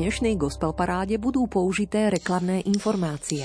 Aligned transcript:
dnešnej 0.00 0.40
gospel 0.40 0.72
paráde 0.72 1.20
budú 1.20 1.44
použité 1.44 2.08
reklamné 2.08 2.64
informácie. 2.64 3.44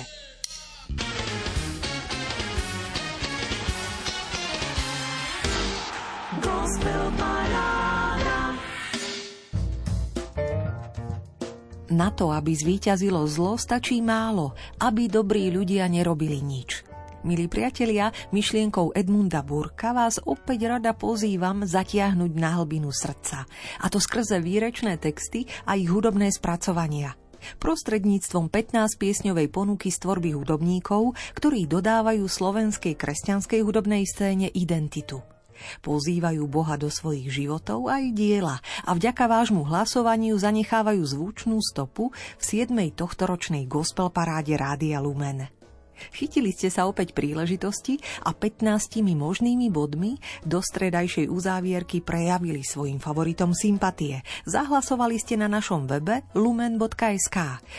Na 11.91 12.11
to, 12.15 12.31
aby 12.31 12.55
zvíťazilo 12.55 13.27
zlo, 13.27 13.59
stačí 13.59 13.99
málo, 13.99 14.55
aby 14.79 15.11
dobrí 15.11 15.51
ľudia 15.51 15.91
nerobili 15.91 16.39
nič. 16.39 16.94
Milí 17.25 17.49
priatelia, 17.49 18.13
myšlienkou 18.29 18.93
Edmunda 18.93 19.41
Burka 19.41 19.97
vás 19.97 20.21
opäť 20.21 20.69
rada 20.69 20.93
pozývam 20.93 21.65
zatiahnuť 21.65 22.31
na 22.37 22.61
hlbinu 22.61 22.93
srdca. 22.93 23.49
A 23.81 23.89
to 23.89 23.97
skrze 23.97 24.37
výrečné 24.37 25.01
texty 25.01 25.49
a 25.65 25.73
ich 25.73 25.89
hudobné 25.89 26.29
spracovania 26.29 27.17
prostredníctvom 27.57 28.49
15-piesňovej 28.49 29.49
ponuky 29.49 29.89
z 29.89 30.05
tvorby 30.05 30.37
hudobníkov, 30.37 31.17
ktorí 31.37 31.65
dodávajú 31.65 32.29
slovenskej 32.29 32.93
kresťanskej 32.93 33.61
hudobnej 33.65 34.05
scéne 34.05 34.49
identitu. 34.53 35.21
Pozývajú 35.81 36.45
Boha 36.45 36.77
do 36.77 36.93
svojich 36.93 37.29
životov 37.33 37.89
aj 37.89 38.13
diela 38.13 38.61
a 38.85 38.93
vďaka 38.93 39.25
vášmu 39.25 39.65
hlasovaniu 39.65 40.37
zanechávajú 40.37 41.01
zvučnú 41.01 41.57
stopu 41.57 42.13
v 42.13 42.43
7. 42.43 42.69
tohtoročnej 42.93 43.65
gospel 43.65 44.13
paráde 44.13 44.53
Rádia 44.53 45.01
Lumen. 45.01 45.54
Chytili 46.13 46.51
ste 46.51 46.67
sa 46.69 46.85
opäť 46.85 47.15
príležitosti 47.15 47.97
a 48.23 48.35
15 48.35 49.01
možnými 49.01 49.71
bodmi 49.71 50.19
do 50.43 50.59
stredajšej 50.59 51.31
uzávierky 51.31 52.03
prejavili 52.03 52.61
svojim 52.61 52.99
favoritom 52.99 53.55
sympatie. 53.55 54.21
Zahlasovali 54.45 55.17
ste 55.17 55.39
na 55.39 55.47
našom 55.47 55.87
webe 55.87 56.27
lumen.sk. 56.35 57.37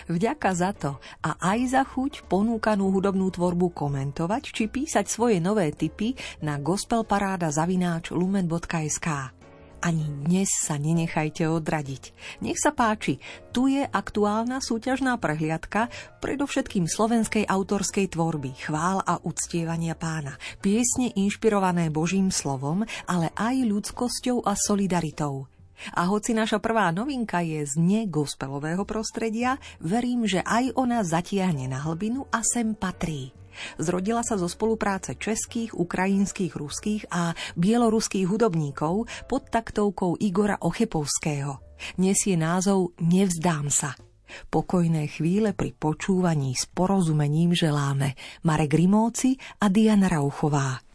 Vďaka 0.08 0.50
za 0.56 0.70
to 0.72 0.98
a 1.22 1.36
aj 1.38 1.58
za 1.70 1.82
chuť 1.84 2.26
ponúkanú 2.26 2.88
hudobnú 2.90 3.28
tvorbu 3.30 3.70
komentovať 3.76 4.42
či 4.50 4.64
písať 4.66 5.06
svoje 5.06 5.38
nové 5.38 5.70
tipy 5.76 6.16
na 6.40 6.56
gospelparáda 6.58 7.52
zavináč 7.52 8.10
lumen.sk. 8.10 9.35
Ani 9.84 10.08
dnes 10.24 10.48
sa 10.48 10.80
nenechajte 10.80 11.44
odradiť. 11.46 12.16
Nech 12.40 12.56
sa 12.56 12.72
páči, 12.72 13.20
tu 13.52 13.68
je 13.68 13.84
aktuálna 13.84 14.64
súťažná 14.64 15.20
prehliadka 15.20 15.92
predovšetkým 16.24 16.88
slovenskej 16.88 17.44
autorskej 17.44 18.16
tvorby, 18.16 18.56
chvál 18.56 19.04
a 19.04 19.20
uctievania 19.20 19.92
pána, 19.92 20.40
piesne 20.64 21.12
inšpirované 21.12 21.92
Božím 21.92 22.32
slovom, 22.32 22.88
ale 23.04 23.30
aj 23.36 23.56
ľudskosťou 23.68 24.48
a 24.48 24.56
solidaritou. 24.56 25.46
A 25.92 26.08
hoci 26.08 26.32
naša 26.32 26.56
prvá 26.56 26.88
novinka 26.88 27.44
je 27.44 27.60
z 27.68 27.76
negospelového 27.76 28.88
prostredia, 28.88 29.60
verím, 29.76 30.24
že 30.24 30.40
aj 30.40 30.72
ona 30.72 31.04
zatiahne 31.04 31.68
na 31.68 31.84
hlbinu 31.84 32.24
a 32.32 32.40
sem 32.40 32.72
patrí. 32.72 33.36
Zrodila 33.76 34.22
sa 34.22 34.38
zo 34.38 34.46
spolupráce 34.46 35.18
českých, 35.18 35.74
ukrajinských, 35.74 36.52
ruských 36.56 37.02
a 37.12 37.34
bieloruských 37.58 38.26
hudobníkov 38.26 39.08
pod 39.26 39.42
taktovkou 39.50 40.16
Igora 40.22 40.60
Ochepovského. 40.60 41.60
Nesie 42.00 42.40
názov 42.40 42.96
Nevzdám 43.02 43.68
sa. 43.68 43.92
Pokojné 44.50 45.06
chvíle 45.06 45.54
pri 45.54 45.70
počúvaní 45.76 46.58
s 46.58 46.66
porozumením 46.66 47.54
želáme 47.54 48.18
Marek 48.42 48.74
Rimóci 48.74 49.38
a 49.62 49.70
Diana 49.70 50.10
Rauchová. 50.10 50.85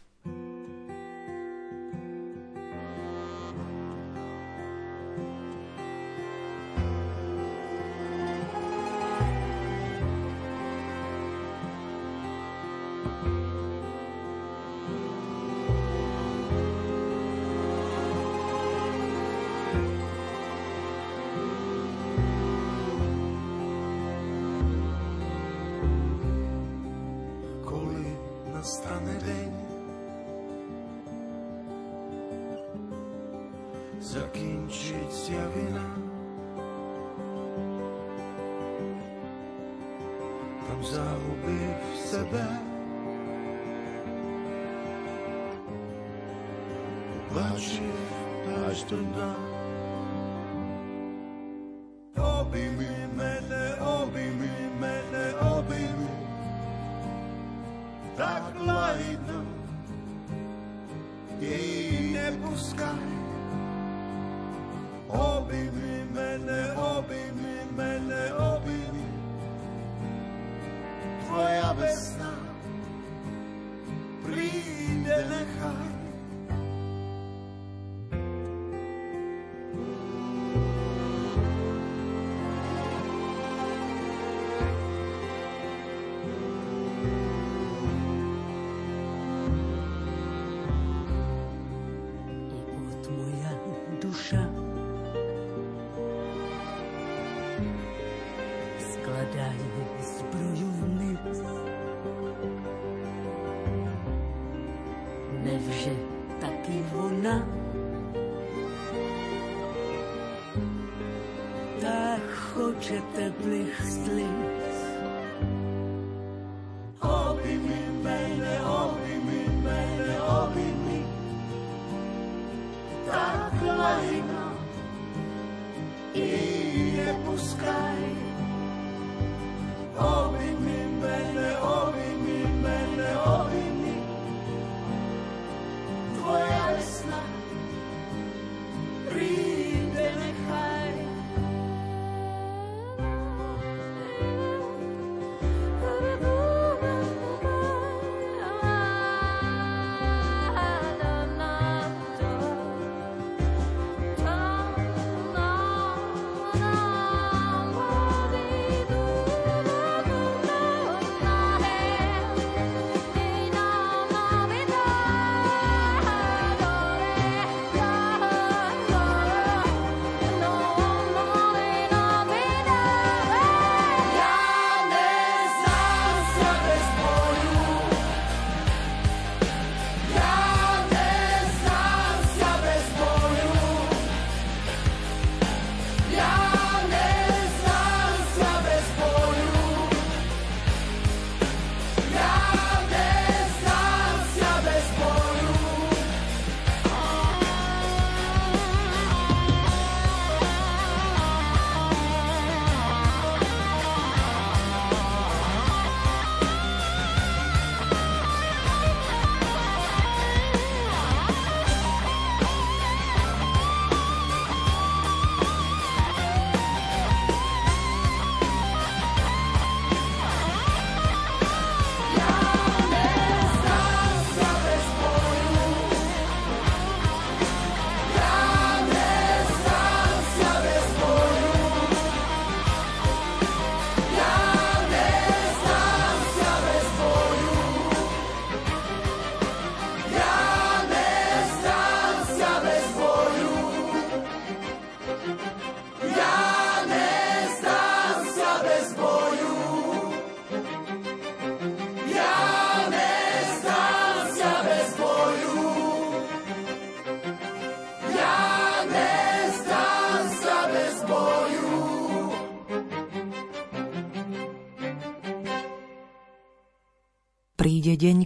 tak 58.21 58.53
lajdno 58.61 59.41
jej 61.41 62.13
nepускaj. 62.13 63.09
Oby 65.09 65.73
mi 65.73 65.90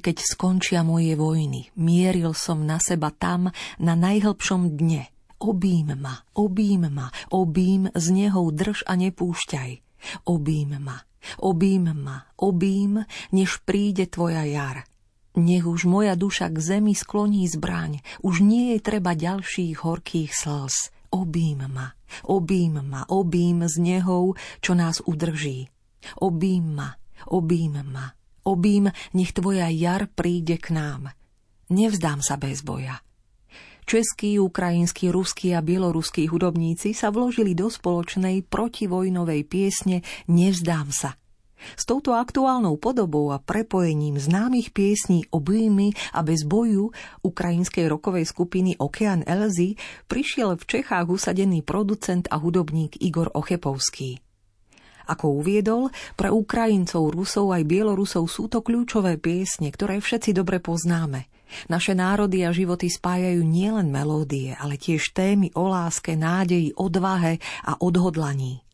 keď 0.05 0.21
skončia 0.21 0.85
moje 0.85 1.17
vojny. 1.17 1.73
Mieril 1.81 2.37
som 2.37 2.61
na 2.61 2.77
seba 2.77 3.09
tam, 3.09 3.49
na 3.81 3.97
najhlbšom 3.97 4.77
dne. 4.77 5.09
Obím 5.41 5.97
ma, 5.97 6.21
obím 6.37 6.93
ma, 6.93 7.09
obím, 7.33 7.89
z 7.89 8.05
neho 8.13 8.45
drž 8.53 8.85
a 8.85 8.93
nepúšťaj. 8.93 9.71
Obím 10.29 10.77
ma, 10.77 11.01
obím 11.41 11.89
ma, 11.89 12.29
obím, 12.37 13.01
než 13.33 13.65
príde 13.65 14.05
tvoja 14.05 14.45
jar. 14.45 14.85
Nech 15.35 15.65
už 15.65 15.89
moja 15.89 16.13
duša 16.13 16.53
k 16.53 16.57
zemi 16.61 16.93
skloní 16.93 17.49
zbraň, 17.49 18.05
už 18.21 18.45
nie 18.45 18.77
je 18.77 18.79
treba 18.85 19.17
ďalších 19.17 19.81
horkých 19.81 20.31
slz. 20.31 20.93
Obím 21.09 21.65
ma, 21.65 21.97
obím 22.29 22.77
ma, 22.85 23.09
obím 23.09 23.65
z 23.65 23.75
nehou, 23.81 24.37
čo 24.61 24.77
nás 24.77 25.01
udrží. 25.01 25.67
Obím 26.21 26.77
ma, 26.77 26.93
obím 27.25 27.81
ma, 27.89 28.13
obím, 28.45 28.93
nech 29.17 29.33
tvoja 29.33 29.67
jar 29.73 30.07
príde 30.07 30.61
k 30.61 30.71
nám. 30.71 31.11
Nevzdám 31.73 32.21
sa 32.21 32.37
bez 32.37 32.61
boja. 32.61 33.01
Českí, 33.85 34.41
ukrajinskí, 34.41 35.13
ruskí 35.13 35.53
a 35.53 35.61
bieloruskí 35.61 36.25
hudobníci 36.25 36.97
sa 36.97 37.13
vložili 37.13 37.53
do 37.53 37.69
spoločnej 37.69 38.41
protivojnovej 38.49 39.45
piesne 39.45 40.01
Nevzdám 40.25 40.89
sa. 40.89 41.13
S 41.55 41.85
touto 41.85 42.13
aktuálnou 42.17 42.81
podobou 42.81 43.29
a 43.29 43.37
prepojením 43.37 44.17
známych 44.17 44.73
piesní 44.73 45.29
Obýmy 45.29 45.93
a 46.13 46.25
bez 46.25 46.41
boju 46.45 46.93
ukrajinskej 47.21 47.85
rokovej 47.89 48.25
skupiny 48.25 48.77
Okean 48.77 49.21
Elzy 49.25 49.77
prišiel 50.09 50.57
v 50.57 50.63
Čechách 50.65 51.09
usadený 51.09 51.61
producent 51.61 52.25
a 52.29 52.41
hudobník 52.41 52.97
Igor 53.01 53.33
Ochepovský. 53.33 54.24
Ako 55.05 55.41
uviedol, 55.41 55.93
pre 56.17 56.33
Ukrajincov, 56.33 57.13
Rusov 57.13 57.53
aj 57.53 57.63
Bielorusov 57.65 58.25
sú 58.29 58.49
to 58.49 58.65
kľúčové 58.65 59.21
piesne, 59.21 59.69
ktoré 59.69 60.01
všetci 60.01 60.33
dobre 60.33 60.57
poznáme. 60.61 61.29
Naše 61.69 61.93
národy 61.93 62.43
a 62.43 62.51
životy 62.51 62.89
spájajú 62.89 63.45
nielen 63.45 63.93
melódie, 63.93 64.57
ale 64.57 64.81
tiež 64.81 65.13
témy 65.13 65.53
o 65.53 65.69
láske, 65.69 66.17
nádeji, 66.17 66.73
odvahe 66.73 67.37
a 67.63 67.77
odhodlaní. 67.77 68.65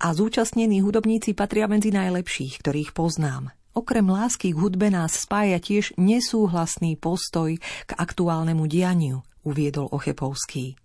A 0.00 0.12
zúčastnení 0.12 0.84
hudobníci 0.84 1.32
patria 1.32 1.64
medzi 1.68 1.92
najlepších, 1.92 2.60
ktorých 2.60 2.90
poznám. 2.92 3.52
Okrem 3.76 4.08
lásky 4.08 4.56
k 4.56 4.60
hudbe 4.60 4.88
nás 4.88 5.12
spája 5.12 5.60
tiež 5.60 5.92
nesúhlasný 6.00 6.96
postoj 6.96 7.60
k 7.60 7.90
aktuálnemu 7.92 8.64
dianiu, 8.64 9.20
uviedol 9.44 9.92
Ochepovský. 9.92 10.80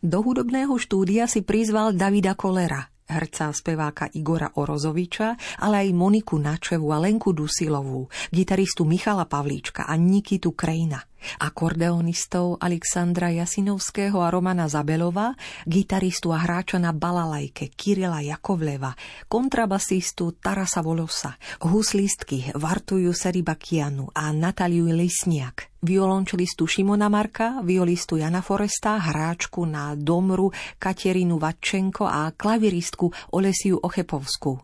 Do 0.00 0.24
hudobného 0.24 0.72
štúdia 0.80 1.28
si 1.28 1.44
prizval 1.44 1.92
Davida 1.92 2.32
Kolera, 2.32 2.88
herca 3.08 3.52
speváka 3.52 4.08
Igora 4.14 4.50
Orozoviča, 4.58 5.36
ale 5.62 5.86
aj 5.86 5.96
Moniku 5.96 6.38
Načevu 6.38 6.92
a 6.92 6.98
Lenku 6.98 7.32
Dusilovú, 7.32 8.08
gitaristu 8.30 8.84
Michala 8.84 9.24
Pavlíčka 9.24 9.86
a 9.86 9.94
Nikitu 9.98 10.52
Krejna 10.52 11.12
akordeonistov 11.38 12.58
Alexandra 12.58 13.30
Jasinovského 13.30 14.18
a 14.18 14.28
Romana 14.30 14.66
Zabelova, 14.66 15.34
gitaristu 15.64 16.34
a 16.34 16.42
hráča 16.42 16.82
na 16.82 16.90
balalajke 16.90 17.70
Kirila 17.72 18.20
Jakovleva, 18.20 18.94
kontrabasistu 19.30 20.34
Tarasa 20.42 20.82
Volosa, 20.82 21.38
huslistky 21.62 22.50
Vartuju 22.54 23.14
Seribakianu 23.14 24.10
a 24.12 24.34
Nataliu 24.34 24.90
Lisniak, 24.90 25.71
violončelistu 25.82 26.62
Šimona 26.66 27.10
Marka, 27.10 27.58
violistu 27.66 28.16
Jana 28.16 28.38
Foresta, 28.38 29.02
hráčku 29.02 29.66
na 29.66 29.98
domru 29.98 30.54
Katerinu 30.78 31.42
Vatčenko 31.42 32.06
a 32.06 32.30
klaviristku 32.30 33.34
Olesiu 33.34 33.82
Ochepovskú. 33.82 34.62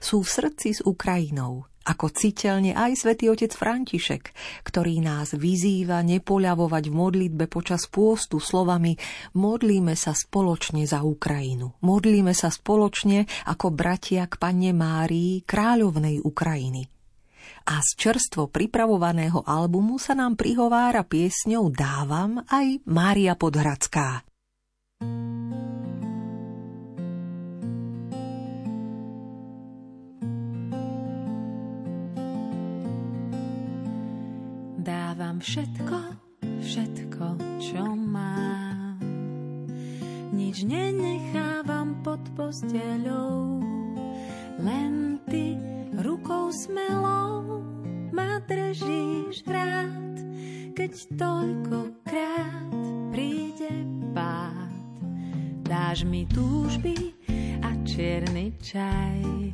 Sú 0.00 0.24
v 0.24 0.28
srdci 0.32 0.68
s 0.74 0.80
Ukrajinou, 0.82 1.68
ako 1.86 2.10
citeľne 2.10 2.74
aj 2.74 3.06
svätý 3.06 3.30
otec 3.30 3.54
František, 3.54 4.34
ktorý 4.66 4.98
nás 5.04 5.36
vyzýva 5.36 6.02
nepoľavovať 6.02 6.84
v 6.90 6.94
modlitbe 6.98 7.44
počas 7.46 7.86
pôstu 7.86 8.42
slovami 8.42 8.98
modlíme 9.38 9.94
sa 9.94 10.16
spoločne 10.16 10.82
za 10.88 11.06
Ukrajinu. 11.06 11.76
Modlíme 11.84 12.34
sa 12.34 12.50
spoločne 12.50 13.28
ako 13.46 13.70
bratia 13.70 14.26
k 14.26 14.34
panne 14.40 14.72
Márii, 14.74 15.46
kráľovnej 15.46 16.24
Ukrajiny. 16.24 16.95
A 17.66 17.82
z 17.82 17.90
čerstvo 17.98 18.46
pripravovaného 18.46 19.42
albumu 19.42 19.98
sa 19.98 20.14
nám 20.14 20.38
prihovára 20.38 21.02
piesňou 21.02 21.74
Dávam 21.74 22.42
aj 22.46 22.80
Mária 22.86 23.34
Podhradská. 23.34 24.22
Dávam 34.86 35.42
všetko, 35.42 35.98
všetko, 36.62 37.26
čo 37.58 37.82
mám. 37.98 39.02
Nič 40.30 40.62
nenechávam 40.62 41.98
pod 42.06 42.22
posteľou, 42.38 43.58
len 44.62 45.18
ty 45.26 45.75
rukou 46.00 46.52
smelou 46.52 47.64
ma 48.12 48.40
držíš 48.44 49.44
rád, 49.48 50.16
keď 50.76 50.92
toľkokrát 51.16 52.72
príde 53.12 53.72
pád. 54.12 54.72
Dáš 55.64 56.04
mi 56.04 56.28
túžby 56.28 57.16
a 57.64 57.72
čierny 57.88 58.52
čaj. 58.60 59.50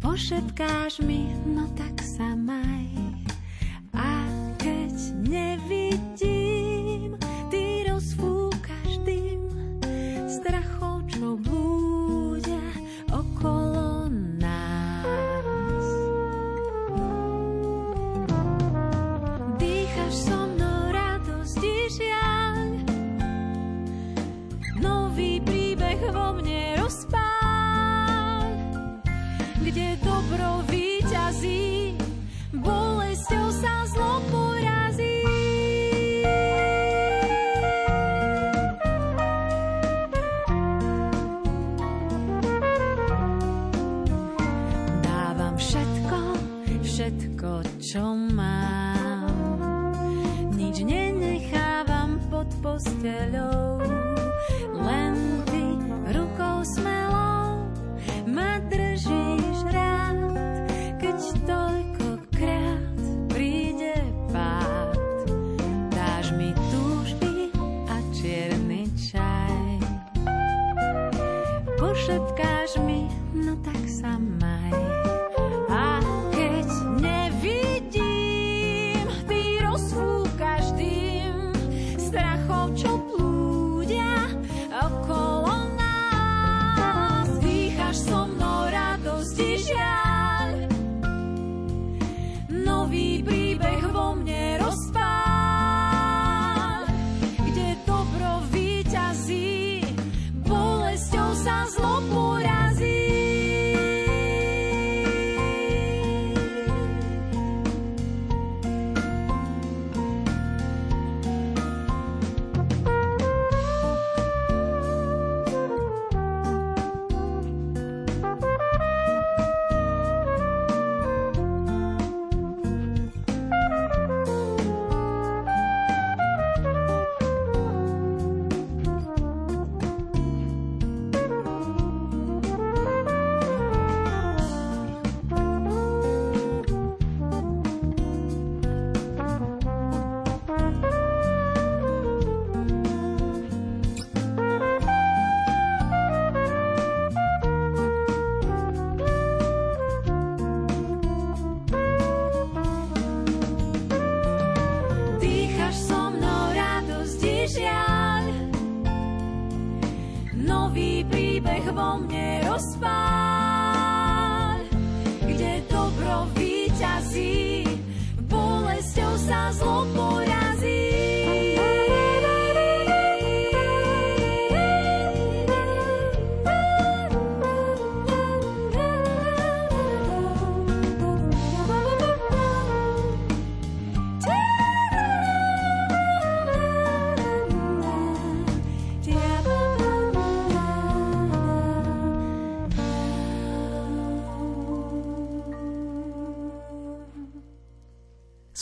Pošepkáš 0.00 1.04
mi, 1.04 1.30
no 1.46 1.68
tak 1.76 2.00
sa 2.02 2.34
maj. 2.34 2.88
A 3.94 4.26
keď 4.58 4.94
nevidím, 5.22 6.37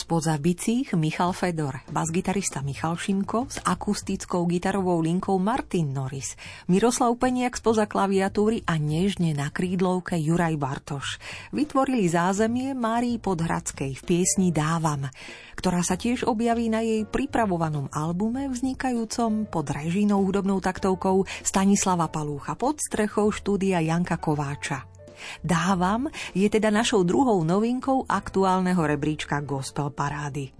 Spoza 0.07 0.39
bicích 0.39 0.95
Michal 0.95 1.35
Fedor, 1.35 1.83
basgitarista 1.91 2.63
Michal 2.63 2.95
Šimko 2.95 3.51
s 3.51 3.59
akustickou 3.59 4.47
gitarovou 4.47 5.03
linkou 5.03 5.35
Martin 5.35 5.91
Norris, 5.91 6.39
Miroslav 6.71 7.11
Peniak 7.19 7.59
spoza 7.59 7.83
klaviatúry 7.91 8.63
a 8.63 8.79
nežne 8.79 9.35
na 9.35 9.51
krídlovke 9.51 10.15
Juraj 10.15 10.55
Bartoš. 10.55 11.19
Vytvorili 11.51 12.07
zázemie 12.07 12.71
Márii 12.71 13.19
Podhradskej 13.19 13.99
v 13.99 14.05
piesni 14.07 14.55
Dávam, 14.55 15.11
ktorá 15.59 15.83
sa 15.83 15.99
tiež 15.99 16.23
objaví 16.23 16.71
na 16.71 16.79
jej 16.79 17.03
pripravovanom 17.03 17.91
albume 17.91 18.47
vznikajúcom 18.47 19.51
pod 19.51 19.67
režijnou 19.75 20.23
hudobnou 20.23 20.63
taktovkou 20.63 21.27
Stanislava 21.43 22.07
Palúcha 22.07 22.55
pod 22.55 22.79
strechou 22.79 23.27
štúdia 23.27 23.83
Janka 23.83 24.15
Kováča. 24.15 24.96
Dávam 25.43 26.11
je 26.33 26.47
teda 26.47 26.69
našou 26.69 27.03
druhou 27.03 27.43
novinkou 27.43 28.05
aktuálneho 28.07 28.79
rebríčka 28.83 29.43
Gospel 29.43 29.91
Parády. 29.91 30.51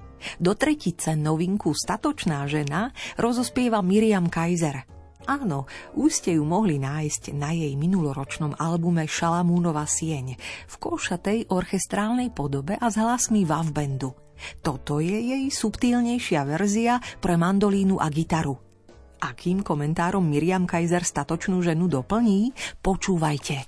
Do 0.41 0.57
tretice 0.57 1.13
novinku 1.13 1.73
Statočná 1.77 2.49
žena 2.49 2.89
rozospieva 3.21 3.85
Miriam 3.85 4.27
Kaiser. 4.27 4.83
Áno, 5.27 5.67
už 5.91 6.23
ste 6.23 6.39
ju 6.39 6.47
mohli 6.47 6.79
nájsť 6.79 7.35
na 7.35 7.51
jej 7.51 7.75
minuloročnom 7.75 8.55
albume 8.55 9.03
Šalamúnova 9.03 9.83
sieň 9.83 10.39
v 10.71 10.75
košatej 10.79 11.51
orchestrálnej 11.51 12.31
podobe 12.31 12.79
a 12.79 12.87
s 12.87 12.95
hlasmi 12.95 13.43
Wavbendu. 13.43 14.15
Toto 14.63 15.03
je 15.03 15.17
jej 15.19 15.43
subtilnejšia 15.51 16.47
verzia 16.47 17.03
pre 17.19 17.35
mandolínu 17.35 17.99
a 17.99 18.07
gitaru. 18.07 18.55
Akým 19.17 19.65
komentárom 19.65 20.23
Miriam 20.23 20.69
Kaiser 20.69 21.01
statočnú 21.01 21.59
ženu 21.59 21.89
doplní? 21.89 22.53
Počúvajte. 22.79 23.65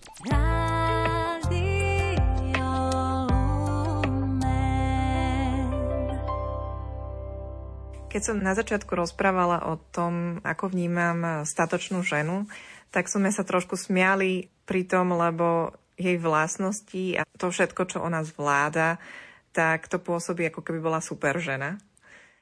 Keď 8.10 8.22
som 8.26 8.42
na 8.42 8.58
začiatku 8.58 8.90
rozprávala 8.98 9.70
o 9.70 9.78
tom, 9.78 10.42
ako 10.42 10.74
vnímam 10.74 11.46
statočnú 11.46 12.02
ženu, 12.02 12.50
tak 12.90 13.06
sme 13.06 13.30
sa 13.30 13.46
trošku 13.46 13.78
smiali 13.78 14.50
pri 14.66 14.82
tom, 14.90 15.14
lebo 15.14 15.78
jej 15.94 16.18
vlastnosti 16.18 17.22
a 17.22 17.24
to 17.38 17.54
všetko, 17.54 17.86
čo 17.86 18.02
ona 18.02 18.26
zvláda, 18.26 18.98
tak 19.54 19.86
to 19.86 20.02
pôsobí, 20.02 20.50
ako 20.50 20.66
keby 20.66 20.82
bola 20.82 21.06
super 21.06 21.38
žena. 21.38 21.78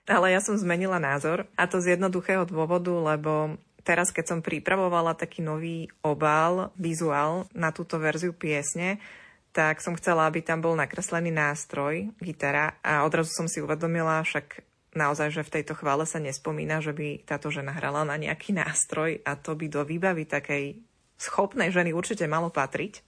Ale 0.07 0.31
ja 0.31 0.39
som 0.39 0.55
zmenila 0.55 1.03
názor 1.03 1.51
a 1.59 1.67
to 1.67 1.83
z 1.83 1.99
jednoduchého 1.99 2.47
dôvodu, 2.47 2.95
lebo 2.95 3.59
teraz, 3.83 4.15
keď 4.15 4.23
som 4.23 4.39
pripravovala 4.39 5.19
taký 5.19 5.43
nový 5.43 5.91
obal, 5.99 6.71
vizuál 6.79 7.43
na 7.51 7.75
túto 7.75 7.99
verziu 7.99 8.31
piesne, 8.31 9.03
tak 9.51 9.83
som 9.83 9.99
chcela, 9.99 10.31
aby 10.31 10.39
tam 10.39 10.63
bol 10.63 10.79
nakreslený 10.79 11.33
nástroj, 11.33 12.07
gitara 12.23 12.79
a 12.79 13.03
odrazu 13.03 13.35
som 13.35 13.51
si 13.51 13.59
uvedomila, 13.59 14.23
však 14.23 14.66
naozaj, 14.97 15.29
že 15.29 15.45
v 15.45 15.61
tejto 15.61 15.77
chvále 15.77 16.09
sa 16.09 16.17
nespomína, 16.17 16.81
že 16.81 16.91
by 16.91 17.23
táto 17.23 17.53
žena 17.53 17.71
hrala 17.71 18.01
na 18.03 18.17
nejaký 18.17 18.57
nástroj 18.57 19.21
a 19.21 19.37
to 19.37 19.53
by 19.53 19.69
do 19.69 19.85
výbavy 19.85 20.25
takej 20.25 20.81
schopnej 21.21 21.69
ženy 21.69 21.93
určite 21.93 22.25
malo 22.25 22.49
patriť. 22.49 23.05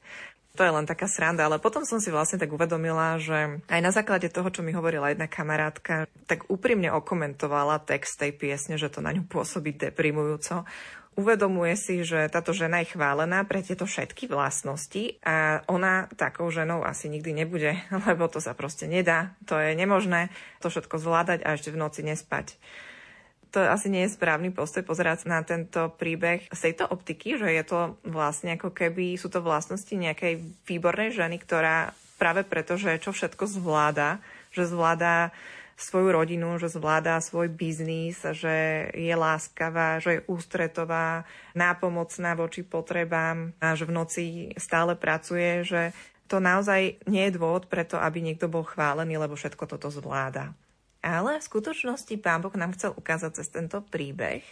To 0.58 0.66
je 0.66 0.76
len 0.76 0.84
taká 0.84 1.06
sranda, 1.06 1.46
ale 1.46 1.62
potom 1.62 1.86
som 1.86 2.02
si 2.02 2.10
vlastne 2.10 2.42
tak 2.42 2.52
uvedomila, 2.52 3.16
že 3.22 3.62
aj 3.70 3.82
na 3.86 3.94
základe 3.94 4.28
toho, 4.28 4.50
čo 4.50 4.66
mi 4.66 4.74
hovorila 4.74 5.14
jedna 5.14 5.30
kamarátka, 5.30 6.10
tak 6.26 6.50
úprimne 6.50 6.90
okomentovala 6.92 7.80
text 7.86 8.20
tej 8.20 8.36
piesne, 8.36 8.76
že 8.76 8.90
to 8.90 9.00
na 9.00 9.14
ňu 9.14 9.30
pôsobí 9.30 9.78
deprimujúco 9.78 10.66
uvedomuje 11.18 11.76
si, 11.80 12.02
že 12.06 12.30
táto 12.30 12.54
žena 12.54 12.82
je 12.84 12.94
chválená 12.94 13.44
pre 13.48 13.66
tieto 13.66 13.90
všetky 13.90 14.30
vlastnosti 14.30 15.18
a 15.26 15.66
ona 15.66 16.08
takou 16.16 16.48
ženou 16.54 16.86
asi 16.86 17.10
nikdy 17.10 17.34
nebude, 17.34 17.76
lebo 18.08 18.30
to 18.30 18.44
sa 18.44 18.54
proste 18.54 18.86
nedá, 18.86 19.34
to 19.50 19.58
je 19.58 19.74
nemožné 19.74 20.30
to 20.62 20.70
všetko 20.70 21.00
zvládať 21.00 21.44
a 21.44 21.56
ešte 21.56 21.74
v 21.74 21.82
noci 21.82 22.02
nespať. 22.06 22.60
To 23.50 23.66
asi 23.66 23.90
nie 23.90 24.06
je 24.06 24.14
správny 24.14 24.54
postoj 24.54 24.86
pozerať 24.86 25.26
na 25.26 25.42
tento 25.42 25.90
príbeh 25.98 26.46
z 26.54 26.60
tejto 26.70 26.86
optiky, 26.86 27.34
že 27.34 27.50
je 27.50 27.64
to 27.66 27.98
vlastne 28.06 28.54
ako 28.54 28.70
keby 28.70 29.18
sú 29.18 29.34
to 29.34 29.42
vlastnosti 29.42 29.90
nejakej 29.90 30.38
výbornej 30.70 31.10
ženy, 31.10 31.42
ktorá 31.42 31.98
práve 32.22 32.46
preto, 32.46 32.78
že 32.78 33.02
čo 33.02 33.10
všetko 33.10 33.50
zvláda, 33.50 34.22
že 34.54 34.70
zvláda 34.70 35.34
svoju 35.80 36.12
rodinu, 36.12 36.60
že 36.60 36.68
zvláda 36.68 37.24
svoj 37.24 37.48
biznis, 37.48 38.20
že 38.20 38.92
je 38.92 39.16
láskavá, 39.16 40.04
že 40.04 40.20
je 40.20 40.26
ústretová, 40.28 41.24
nápomocná 41.56 42.36
voči 42.36 42.68
potrebám 42.68 43.56
a 43.64 43.80
že 43.80 43.88
v 43.88 43.96
noci 43.96 44.26
stále 44.60 45.00
pracuje, 45.00 45.64
že 45.64 45.82
to 46.28 46.44
naozaj 46.44 47.00
nie 47.08 47.32
je 47.32 47.36
dôvod 47.40 47.72
preto, 47.72 47.96
aby 47.96 48.20
niekto 48.20 48.52
bol 48.52 48.68
chválený, 48.68 49.18
lebo 49.18 49.40
všetko 49.40 49.66
toto 49.66 49.88
zvláda. 49.88 50.52
Ale 51.00 51.40
v 51.40 51.48
skutočnosti 51.48 52.12
pán 52.20 52.44
Boh 52.44 52.54
nám 52.60 52.76
chcel 52.76 52.92
ukázať 52.92 53.40
cez 53.40 53.48
tento 53.48 53.80
príbeh, 53.80 54.44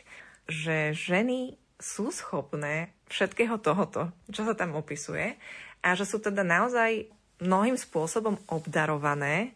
že 0.48 0.96
ženy 0.96 1.60
sú 1.78 2.10
schopné 2.10 2.96
všetkého 3.12 3.60
tohoto, 3.60 4.10
čo 4.32 4.48
sa 4.48 4.56
tam 4.56 4.80
opisuje, 4.80 5.36
a 5.84 5.94
že 5.94 6.08
sú 6.08 6.24
teda 6.24 6.42
naozaj 6.42 7.12
mnohým 7.44 7.78
spôsobom 7.78 8.40
obdarované 8.50 9.54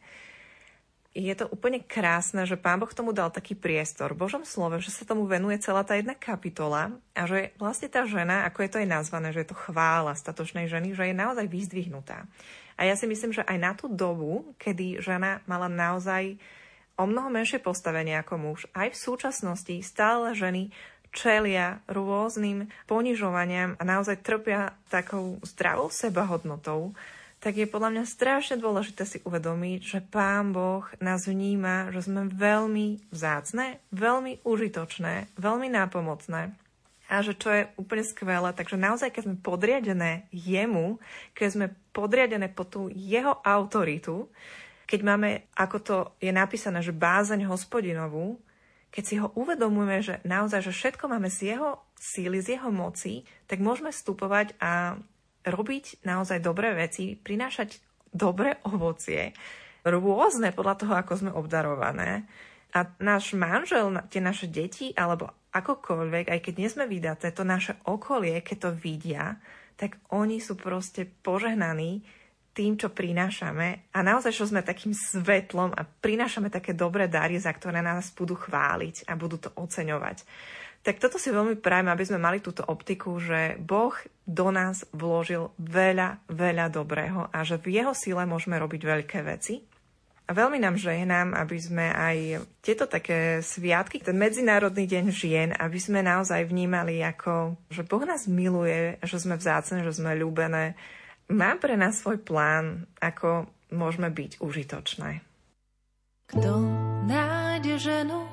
je 1.12 1.36
to 1.36 1.51
úplne 1.51 1.84
krásne, 1.84 2.48
že 2.48 2.56
Pán 2.56 2.80
Boh 2.80 2.91
tomu 2.96 3.12
dal 3.12 3.27
taký 3.27 3.51
priestor 3.51 4.15
v 4.15 4.24
Božom 4.24 4.48
slove, 4.48 4.80
že 4.80 4.96
sa 4.96 5.03
tomu 5.03 5.27
venuje 5.27 5.60
celá 5.60 5.84
tá 5.84 6.00
jedna 6.00 6.15
kapitola 6.15 6.96
a 7.12 7.27
že 7.27 7.51
vlastne 7.60 7.91
tá 7.91 8.08
žena, 8.08 8.48
ako 8.48 8.63
je 8.63 8.70
to 8.72 8.80
aj 8.80 8.88
nazvané, 8.88 9.27
že 9.36 9.44
je 9.44 9.50
to 9.51 9.60
chvála 9.60 10.15
statočnej 10.15 10.72
ženy, 10.72 10.96
že 10.96 11.12
je 11.12 11.15
naozaj 11.15 11.51
vyzdvihnutá. 11.51 12.24
A 12.80 12.88
ja 12.88 12.96
si 12.96 13.12
myslím, 13.12 13.36
že 13.36 13.44
aj 13.44 13.58
na 13.60 13.72
tú 13.75 13.91
dobu, 13.91 14.56
kedy 14.56 15.03
žena 15.03 15.44
mala 15.51 15.68
naozaj 15.68 16.39
o 16.96 17.03
mnoho 17.03 17.27
menšie 17.27 17.60
postavenie 17.60 18.15
ako 18.15 18.39
muž, 18.39 18.60
aj 18.72 18.96
v 18.96 19.01
súčasnosti 19.03 19.75
stále 19.84 20.32
ženy 20.32 20.72
čelia 21.12 21.84
rôznym 21.91 22.72
ponižovaniam 22.88 23.75
a 23.75 23.84
naozaj 23.84 24.24
trpia 24.24 24.80
takou 24.88 25.44
zdravou 25.44 25.91
sebahodnotou, 25.91 26.96
tak 27.41 27.57
je 27.57 27.65
podľa 27.65 27.89
mňa 27.98 28.03
strašne 28.05 28.62
dôležité 28.62 29.01
si 29.01 29.17
uvedomiť, 29.25 29.79
že 29.81 30.00
Pán 30.05 30.53
Boh 30.53 30.86
nás 31.01 31.25
vníma, 31.25 31.89
že 31.89 32.05
sme 32.05 32.29
veľmi 32.29 33.10
vzácne, 33.10 33.81
veľmi 33.89 34.45
užitočné, 34.45 35.33
veľmi 35.41 35.67
nápomocné 35.74 36.53
a 37.12 37.19
že 37.19 37.36
čo 37.36 37.51
je 37.51 37.67
úplne 37.75 38.07
skvelé, 38.07 38.55
takže 38.55 38.79
naozaj, 38.79 39.12
keď 39.12 39.21
sme 39.27 39.43
podriadené 39.43 40.31
jemu, 40.31 41.01
keď 41.36 41.48
sme 41.51 41.67
podriadené 41.91 42.48
po 42.48 42.63
tú 42.63 42.88
jeho 42.88 43.36
autoritu, 43.43 44.31
keď 44.88 45.00
máme, 45.03 45.29
ako 45.60 45.77
to 45.83 45.95
je 46.24 46.31
napísané, 46.31 46.79
že 46.79 46.95
bázeň 46.95 47.50
hospodinovú, 47.51 48.39
keď 48.95 49.03
si 49.03 49.15
ho 49.19 49.27
uvedomujeme, 49.36 50.00
že 50.00 50.15
naozaj, 50.24 50.67
že 50.67 50.75
všetko 50.75 51.12
máme 51.12 51.27
z 51.27 51.55
jeho 51.55 51.83
síly, 52.00 52.39
z 52.39 52.60
jeho 52.60 52.71
moci, 52.71 53.27
tak 53.48 53.60
môžeme 53.60 53.91
vstupovať 53.91 54.55
a 54.60 54.95
robiť 55.45 56.05
naozaj 56.05 56.41
dobré 56.41 56.74
veci, 56.74 57.17
prinášať 57.17 57.81
dobré 58.12 58.60
ovocie, 58.67 59.31
rôzne 59.88 60.53
podľa 60.53 60.75
toho, 60.77 60.93
ako 60.93 61.13
sme 61.17 61.31
obdarované. 61.33 62.27
A 62.71 62.88
náš 63.03 63.36
manžel, 63.36 63.91
tie 64.07 64.24
naše 64.24 64.48
deti, 64.48 64.95
alebo 64.95 65.27
akokoľvek, 65.51 66.31
aj 66.31 66.39
keď 66.39 66.53
nie 66.55 66.69
sme 66.71 66.86
vydaté, 66.88 67.36
to 67.36 67.43
naše 67.43 67.75
okolie, 67.83 68.39
keď 68.39 68.57
to 68.57 68.71
vidia, 68.71 69.36
tak 69.75 70.00
oni 70.13 70.39
sú 70.39 70.55
proste 70.55 71.03
požehnaní 71.03 72.05
tým, 72.51 72.75
čo 72.75 72.91
prinášame 72.91 73.91
a 73.95 74.00
naozaj, 74.03 74.31
čo 74.36 74.48
sme 74.48 74.60
takým 74.60 74.91
svetlom 74.91 75.71
a 75.71 75.88
prinášame 75.88 76.51
také 76.51 76.75
dobré 76.75 77.07
dary, 77.07 77.39
za 77.39 77.51
ktoré 77.55 77.79
nás 77.79 78.12
budú 78.12 78.36
chváliť 78.36 79.07
a 79.07 79.15
budú 79.15 79.39
to 79.39 79.50
oceňovať. 79.55 80.27
Tak 80.81 80.97
toto 80.97 81.21
si 81.21 81.29
veľmi 81.29 81.61
prajem, 81.61 81.93
aby 81.93 82.03
sme 82.09 82.17
mali 82.17 82.41
túto 82.41 82.65
optiku, 82.65 83.21
že 83.21 83.53
Boh 83.61 83.93
do 84.25 84.50
nás 84.50 84.81
vložil 84.89 85.53
veľa, 85.61 86.25
veľa 86.25 86.73
dobrého 86.73 87.29
a 87.29 87.45
že 87.45 87.61
v 87.61 87.77
jeho 87.77 87.93
sile 87.93 88.25
môžeme 88.25 88.57
robiť 88.57 88.81
veľké 88.81 89.21
veci. 89.21 89.61
A 90.25 90.33
veľmi 90.33 90.57
nám 90.63 90.79
ženám, 90.79 91.38
aby 91.38 91.57
sme 91.59 91.91
aj 91.91 92.47
tieto 92.63 92.88
také 92.88 93.43
sviatky, 93.43 94.00
ten 94.00 94.15
Medzinárodný 94.15 94.88
deň 94.88 95.05
žien, 95.11 95.50
aby 95.53 95.75
sme 95.75 96.01
naozaj 96.01 96.47
vnímali 96.47 97.03
ako, 97.03 97.59
že 97.69 97.85
Boh 97.85 98.01
nás 98.01 98.25
miluje, 98.31 98.95
že 99.05 99.21
sme 99.21 99.38
vzácne, 99.38 99.85
že 99.85 99.91
sme 99.91 100.17
ľúbené. 100.17 100.73
Má 101.29 101.59
pre 101.61 101.75
nás 101.77 102.00
svoj 102.00 102.23
plán, 102.23 102.89
ako 103.03 103.45
môžeme 103.75 104.08
byť 104.08 104.39
užitočné. 104.39 105.19
Kto 106.32 106.63
nájde 107.12 107.75
ženu 107.75 108.23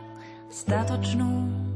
statočnú 0.48 1.67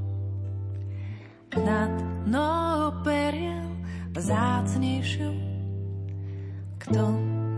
nad 1.60 1.92
mnoho 2.24 3.04
periel 3.04 3.68
vzácnejšiu, 4.16 5.32
kto 6.80 7.02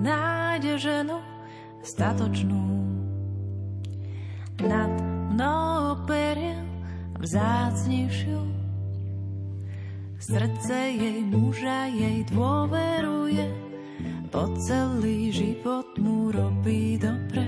nájde 0.02 0.74
ženu 0.78 1.18
statočnú. 1.86 2.62
Nad 4.64 4.90
mnoho 5.34 6.06
perien 6.06 6.66
vzácnejšiu. 7.20 8.40
Srdce 10.18 10.76
jej 10.94 11.20
muža 11.28 11.90
jej 11.92 12.24
dôveruje, 12.32 13.44
po 14.32 14.48
celý 14.56 15.28
život 15.28 15.84
mu 16.00 16.32
robí 16.32 16.96
dobre. 16.96 17.44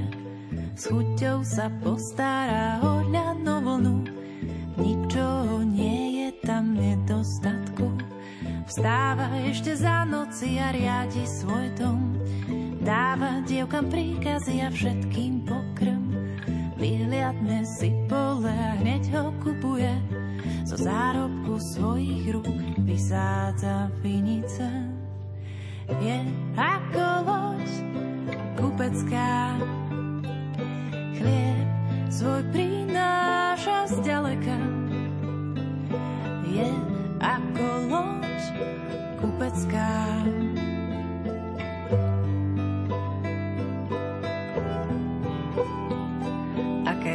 S 0.77 0.93
chuťou 0.93 1.41
sa 1.41 1.73
postará 1.81 2.79
o 2.85 3.01
vlnu, 3.01 4.05
nie 4.77 4.93
je 4.93 5.09
tam 5.09 5.36
nedostatku. 6.77 7.89
Vstáva 8.69 9.33
ešte 9.49 9.73
za 9.73 10.05
noci 10.05 10.61
a 10.61 10.71
riadi 10.71 11.25
svoj 11.25 11.73
dom 11.81 12.17
Dáva 12.87 13.43
dievkam 13.43 13.91
príkazy 13.91 14.63
a 14.63 14.71
všetkým 14.71 15.43
pokrm. 15.43 16.07
Vyhliadne 16.79 17.67
si 17.67 17.91
pole 18.07 18.47
a 18.47 18.79
hneď 18.79 19.11
ho 19.11 19.35
kupuje. 19.43 19.91
Zo 20.63 20.79
zárobku 20.79 21.59
svojich 21.59 22.31
rúk 22.31 22.79
vysádza 22.87 23.91
vinice. 24.07 24.71
Je 25.99 26.19
ako 26.55 27.07
loď 27.27 27.69
kupecká. 28.55 29.59
Chlieb 31.19 31.67
svoj 32.07 32.47
prináša 32.55 33.91
zďaleka. 33.99 34.86
Je 36.47 36.69
ako 37.19 37.67
loď 37.91 38.43
kupecká. 39.19 39.91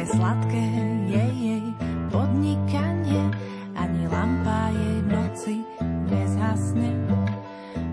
sladké 0.02 0.66
je 1.06 1.24
jej 1.38 1.66
podnikanie, 2.10 3.22
ani 3.78 4.04
lampa 4.10 4.74
jej 4.74 4.98
noci 5.06 5.54
nezhasne. 6.10 6.90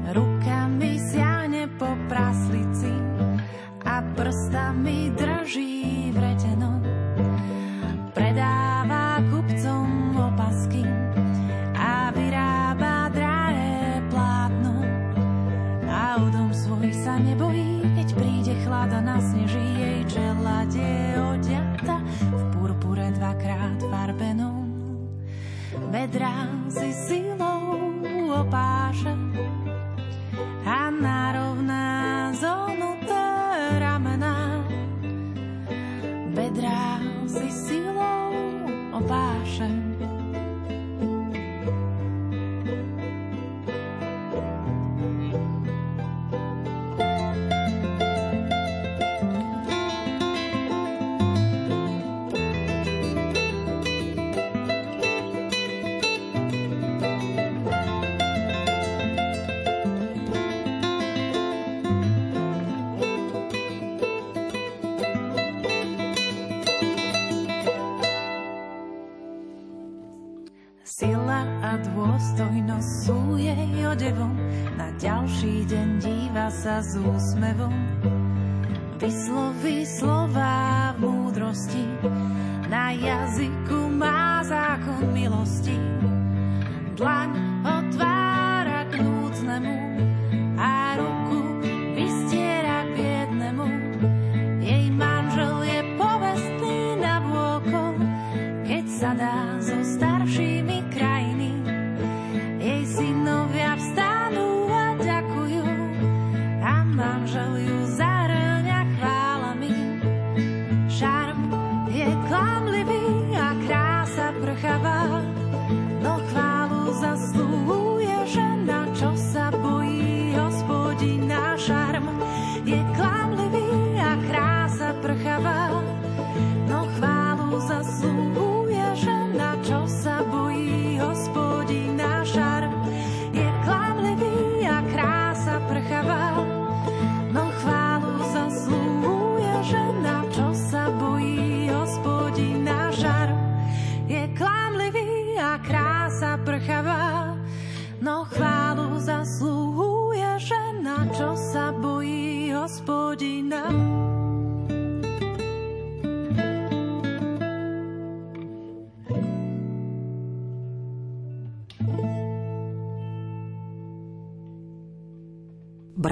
Rukami 0.10 0.98
siahne 0.98 1.70
po 1.78 1.94
praslici 2.10 2.90
a 3.86 4.02
prstami 4.18 5.14
drží 5.14 5.79
Vedrá 25.90 26.46
si 26.70 26.94
silou 26.94 27.90
opáše 28.42 29.29
sa 76.60 76.84
s 76.84 77.00
úsmevom 77.00 77.72
vysloví 79.00 79.88
slova 79.88 80.92
v 81.00 81.08
múdrosti. 81.08 81.88
Na 82.68 82.92
jazyku 82.92 83.88
má 83.96 84.44
zákon 84.44 85.08
milosti. 85.16 85.80
Dlaň 87.00 87.32
otvára 87.64 88.92
k 88.92 89.00
núcnemu 89.00 90.09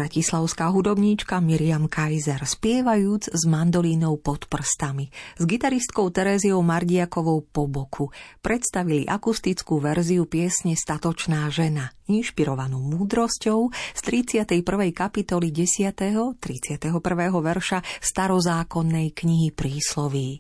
bratislavská 0.08 0.72
hudobníčka 0.72 1.36
Miriam 1.44 1.92
Kaiser, 1.92 2.40
spievajúc 2.40 3.28
s 3.28 3.44
mandolínou 3.44 4.16
pod 4.24 4.48
prstami, 4.48 5.12
s 5.36 5.44
gitaristkou 5.44 6.08
Tereziou 6.16 6.64
Mardiakovou 6.64 7.44
po 7.44 7.68
boku, 7.68 8.08
predstavili 8.40 9.04
akustickú 9.04 9.84
verziu 9.84 10.24
piesne 10.24 10.80
Statočná 10.80 11.52
žena, 11.52 11.92
inšpirovanú 12.08 12.80
múdrosťou 12.80 13.68
z 13.76 14.02
31. 14.40 14.64
kapitoly 14.96 15.52
10. 15.52 15.92
31. 15.92 16.88
verša 17.28 17.84
starozákonnej 18.00 19.12
knihy 19.12 19.52
prísloví. 19.52 20.40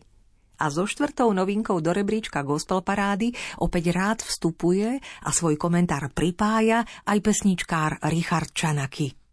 A 0.63 0.71
so 0.71 0.87
štvrtou 0.87 1.35
novinkou 1.35 1.83
do 1.83 1.91
rebríčka 1.91 2.39
Gospel 2.39 2.79
Parády 2.87 3.35
opäť 3.59 3.91
rád 3.91 4.23
vstupuje 4.23 5.03
a 5.27 5.29
svoj 5.35 5.59
komentár 5.59 6.07
pripája 6.15 6.87
aj 7.03 7.19
pesničkár 7.19 7.99
Richard 8.07 8.55
Čanaky. 8.55 9.26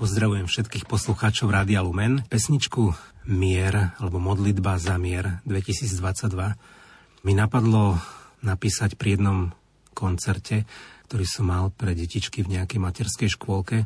Pozdravujem 0.00 0.48
všetkých 0.48 0.88
poslucháčov 0.88 1.52
Rádia 1.52 1.84
Lumen. 1.84 2.24
Pesničku 2.24 2.96
Mier, 3.28 3.92
alebo 4.00 4.16
Modlitba 4.16 4.80
za 4.80 4.96
mier 4.96 5.44
2022 5.44 7.28
mi 7.28 7.36
napadlo 7.36 8.00
napísať 8.40 8.96
pri 8.96 9.20
jednom 9.20 9.52
koncerte, 9.92 10.64
ktorý 11.04 11.24
som 11.28 11.52
mal 11.52 11.68
pre 11.68 11.92
detičky 11.92 12.40
v 12.40 12.56
nejakej 12.56 12.80
materskej 12.80 13.28
škôlke 13.28 13.84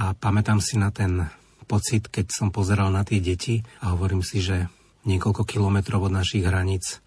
a 0.00 0.16
pamätám 0.16 0.56
si 0.64 0.80
na 0.80 0.88
ten 0.88 1.28
pocit, 1.68 2.08
keď 2.08 2.32
som 2.32 2.48
pozeral 2.48 2.88
na 2.88 3.04
tie 3.04 3.20
deti 3.20 3.60
a 3.84 3.92
hovorím 3.92 4.24
si, 4.24 4.40
že 4.40 4.72
niekoľko 5.04 5.44
kilometrov 5.44 6.08
od 6.08 6.16
našich 6.16 6.48
hraníc 6.48 7.04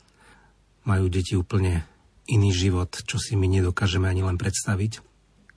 majú 0.86 1.10
deti 1.10 1.34
úplne 1.34 1.82
iný 2.30 2.54
život, 2.54 2.94
čo 2.94 3.18
si 3.18 3.34
my 3.34 3.50
nedokážeme 3.50 4.06
ani 4.06 4.22
len 4.22 4.38
predstaviť. 4.38 5.02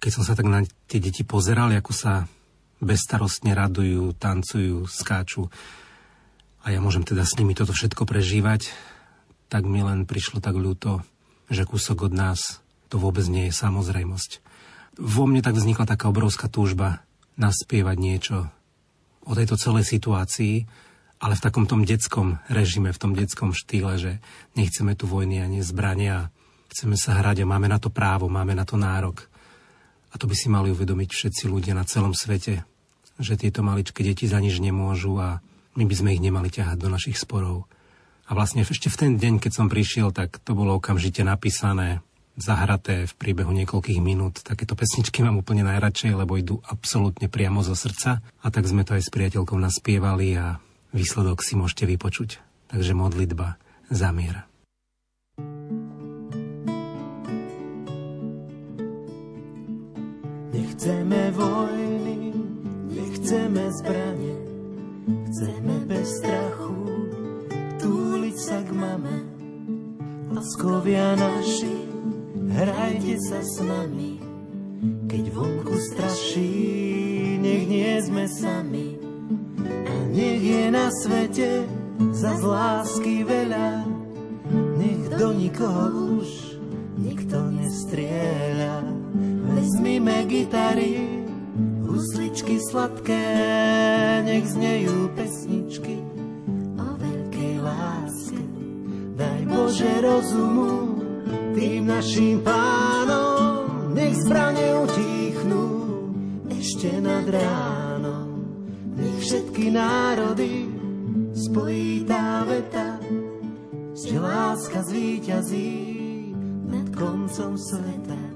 Keď 0.01 0.09
som 0.09 0.25
sa 0.25 0.33
tak 0.33 0.49
na 0.49 0.65
tie 0.89 1.05
deti 1.05 1.21
pozeral, 1.21 1.69
ako 1.77 1.93
sa 1.93 2.25
bezstarostne 2.83 3.55
radujú, 3.55 4.13
tancujú, 4.19 4.91
skáču 4.91 5.49
a 6.63 6.71
ja 6.71 6.79
môžem 6.79 7.07
teda 7.07 7.23
s 7.23 7.39
nimi 7.39 7.55
toto 7.55 7.75
všetko 7.75 8.07
prežívať, 8.07 8.71
tak 9.51 9.67
mi 9.67 9.83
len 9.83 10.07
prišlo 10.07 10.39
tak 10.43 10.59
ľúto, 10.59 11.07
že 11.51 11.67
kúsok 11.67 12.11
od 12.11 12.15
nás 12.15 12.63
to 12.91 13.01
vôbec 13.01 13.25
nie 13.27 13.49
je 13.49 13.55
samozrejmosť. 13.55 14.31
Vo 15.01 15.25
mne 15.25 15.41
tak 15.41 15.57
vznikla 15.57 15.89
taká 15.89 16.13
obrovská 16.13 16.47
túžba 16.53 17.03
naspievať 17.41 17.97
niečo 17.97 18.37
o 19.25 19.33
tejto 19.33 19.57
celej 19.57 19.89
situácii, 19.89 20.67
ale 21.23 21.39
v 21.39 21.45
takom 21.45 21.71
tom 21.71 21.87
detskom 21.87 22.43
režime, 22.51 22.91
v 22.91 23.01
tom 23.01 23.13
detskom 23.15 23.55
štýle, 23.55 23.95
že 23.97 24.13
nechceme 24.59 24.99
tu 24.99 25.07
vojny 25.07 25.39
ani 25.39 25.63
zbrania, 25.63 26.35
chceme 26.75 26.99
sa 26.99 27.19
hrať 27.23 27.47
a 27.47 27.51
máme 27.51 27.71
na 27.71 27.79
to 27.79 27.95
právo, 27.95 28.27
máme 28.27 28.59
na 28.59 28.67
to 28.67 28.75
nárok. 28.75 29.31
A 30.13 30.21
to 30.21 30.29
by 30.29 30.35
si 30.37 30.53
mali 30.53 30.69
uvedomiť 30.75 31.09
všetci 31.09 31.45
ľudia 31.49 31.73
na 31.73 31.87
celom 31.89 32.13
svete, 32.13 32.67
že 33.19 33.41
tieto 33.41 33.65
maličké 33.65 34.05
deti 34.05 34.29
za 34.29 34.39
nič 34.39 34.61
nemôžu 34.63 35.19
a 35.19 35.45
my 35.77 35.85
by 35.89 35.95
sme 35.97 36.13
ich 36.13 36.23
nemali 36.23 36.53
ťahať 36.53 36.77
do 36.77 36.89
našich 36.93 37.17
sporov. 37.17 37.65
A 38.29 38.37
vlastne 38.37 38.65
ešte 38.65 38.89
v 38.89 38.97
ten 38.97 39.13
deň, 39.19 39.43
keď 39.43 39.53
som 39.53 39.67
prišiel, 39.69 40.15
tak 40.15 40.41
to 40.41 40.57
bolo 40.57 40.79
okamžite 40.79 41.21
napísané, 41.27 42.01
zahraté 42.37 43.05
v 43.05 43.13
priebehu 43.17 43.53
niekoľkých 43.53 44.01
minút. 44.01 44.41
Takéto 44.41 44.73
pesničky 44.73 45.21
mám 45.21 45.41
úplne 45.41 45.69
najradšej, 45.69 46.17
lebo 46.17 46.41
idú 46.41 46.65
absolútne 46.65 47.29
priamo 47.29 47.61
zo 47.61 47.77
srdca. 47.77 48.25
A 48.41 48.47
tak 48.49 48.65
sme 48.65 48.89
to 48.89 48.97
aj 48.97 49.05
s 49.05 49.13
priateľkou 49.13 49.59
naspievali 49.61 50.33
a 50.41 50.57
výsledok 50.97 51.45
si 51.45 51.61
môžete 51.61 51.85
vypočuť. 51.85 52.41
Takže 52.73 52.97
modlitba 52.97 53.61
za 53.93 54.09
mier. 54.17 54.49
Nechceme 60.53 61.33
vojny, 61.37 61.82
nechceme 63.33 63.65
zbranie, 63.81 64.37
chceme 65.09 65.75
bez 65.89 66.21
strachu 66.21 66.85
túliť 67.81 68.37
sa 68.37 68.61
k 68.61 68.71
mame. 68.77 69.25
Laskovia 70.37 71.17
naši, 71.17 71.81
hrajte 72.53 73.17
sa 73.25 73.41
s 73.41 73.57
nami, 73.65 74.21
keď 75.09 75.33
vonku 75.33 75.81
straší, 75.81 77.41
nech 77.41 77.65
nie 77.73 77.93
sme 78.05 78.29
sami. 78.29 79.01
A 79.65 79.95
nech 80.13 80.45
je 80.45 80.65
na 80.69 80.93
svete 80.93 81.65
za 82.13 82.37
lásky 82.37 83.25
veľa, 83.25 83.89
nech 84.77 85.09
do 85.09 85.33
nikoho 85.33 86.21
už 86.21 86.29
nikto 87.01 87.49
nestrieľa. 87.49 88.85
Vezmime 89.57 90.21
gitary, 90.29 91.25
husličky 91.93 92.57
sladké, 92.73 93.21
nech 94.25 94.49
znejú 94.49 95.13
pesničky 95.13 96.01
o 96.81 96.89
veľkej 96.97 97.55
láske. 97.61 98.41
Daj 99.21 99.41
Bože 99.45 99.93
rozumu, 100.01 100.97
tým 101.53 101.93
našim 101.93 102.41
pánom, 102.41 103.93
nech 103.93 104.17
zbrane 104.25 104.89
utichnú 104.89 105.65
ešte 106.49 106.97
nad 107.05 107.29
ránom. 107.29 108.41
Nech 108.97 109.19
všetky 109.21 109.69
národy 109.69 110.73
spojí 111.37 112.09
tá 112.09 112.49
veta, 112.49 112.97
že 113.93 114.17
láska 114.17 114.81
zvíťazí 114.89 115.73
nad 116.73 116.89
koncom 116.97 117.53
sveta. 117.61 118.32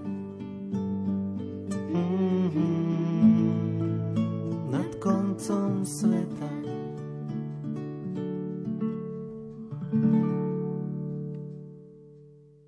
Sveta. 5.87 6.51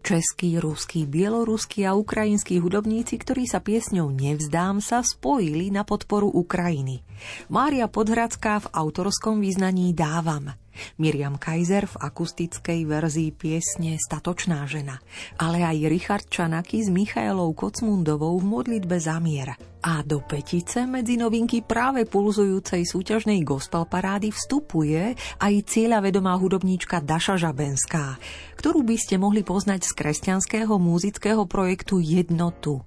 Českí, 0.08 0.56
ruskí, 0.56 1.04
bieloruskí 1.04 1.84
a 1.84 1.92
ukrajinskí 1.92 2.56
hudobníci, 2.64 3.20
ktorí 3.20 3.44
sa 3.44 3.60
piesňou 3.60 4.08
Nevzdám 4.08 4.80
sa 4.80 5.04
spojili 5.04 5.68
na 5.68 5.84
podporu 5.84 6.32
Ukrajiny. 6.32 7.04
Mária 7.52 7.84
Podhradská 7.92 8.64
v 8.64 8.72
autorskom 8.72 9.36
význaní 9.44 9.92
Dávam. 9.92 10.56
Miriam 10.98 11.36
Kaiser 11.36 11.86
v 11.86 12.00
akustickej 12.00 12.86
verzii 12.88 13.30
piesne 13.34 13.98
Statočná 13.98 14.66
žena, 14.66 14.98
ale 15.38 15.62
aj 15.62 15.88
Richard 15.90 16.26
Čanaky 16.26 16.84
s 16.84 16.88
Michailou 16.88 17.54
Kocmundovou 17.54 18.38
v 18.38 18.46
modlitbe 18.46 18.96
za 18.98 19.18
mier. 19.22 19.54
A 19.78 20.02
do 20.02 20.18
petice 20.18 20.90
medzi 20.90 21.14
novinky 21.14 21.62
práve 21.62 22.02
pulzujúcej 22.02 22.82
súťažnej 22.82 23.46
gospel 23.46 23.86
parády 23.86 24.34
vstupuje 24.34 25.14
aj 25.38 25.54
cieľa 25.70 26.02
vedomá 26.02 26.34
hudobníčka 26.34 26.98
Daša 26.98 27.38
Žabenská, 27.38 28.18
ktorú 28.58 28.82
by 28.82 28.96
ste 28.98 29.22
mohli 29.22 29.46
poznať 29.46 29.86
z 29.86 29.92
kresťanského 29.94 30.74
muzického 30.82 31.46
projektu 31.46 32.02
Jednotu. 32.02 32.82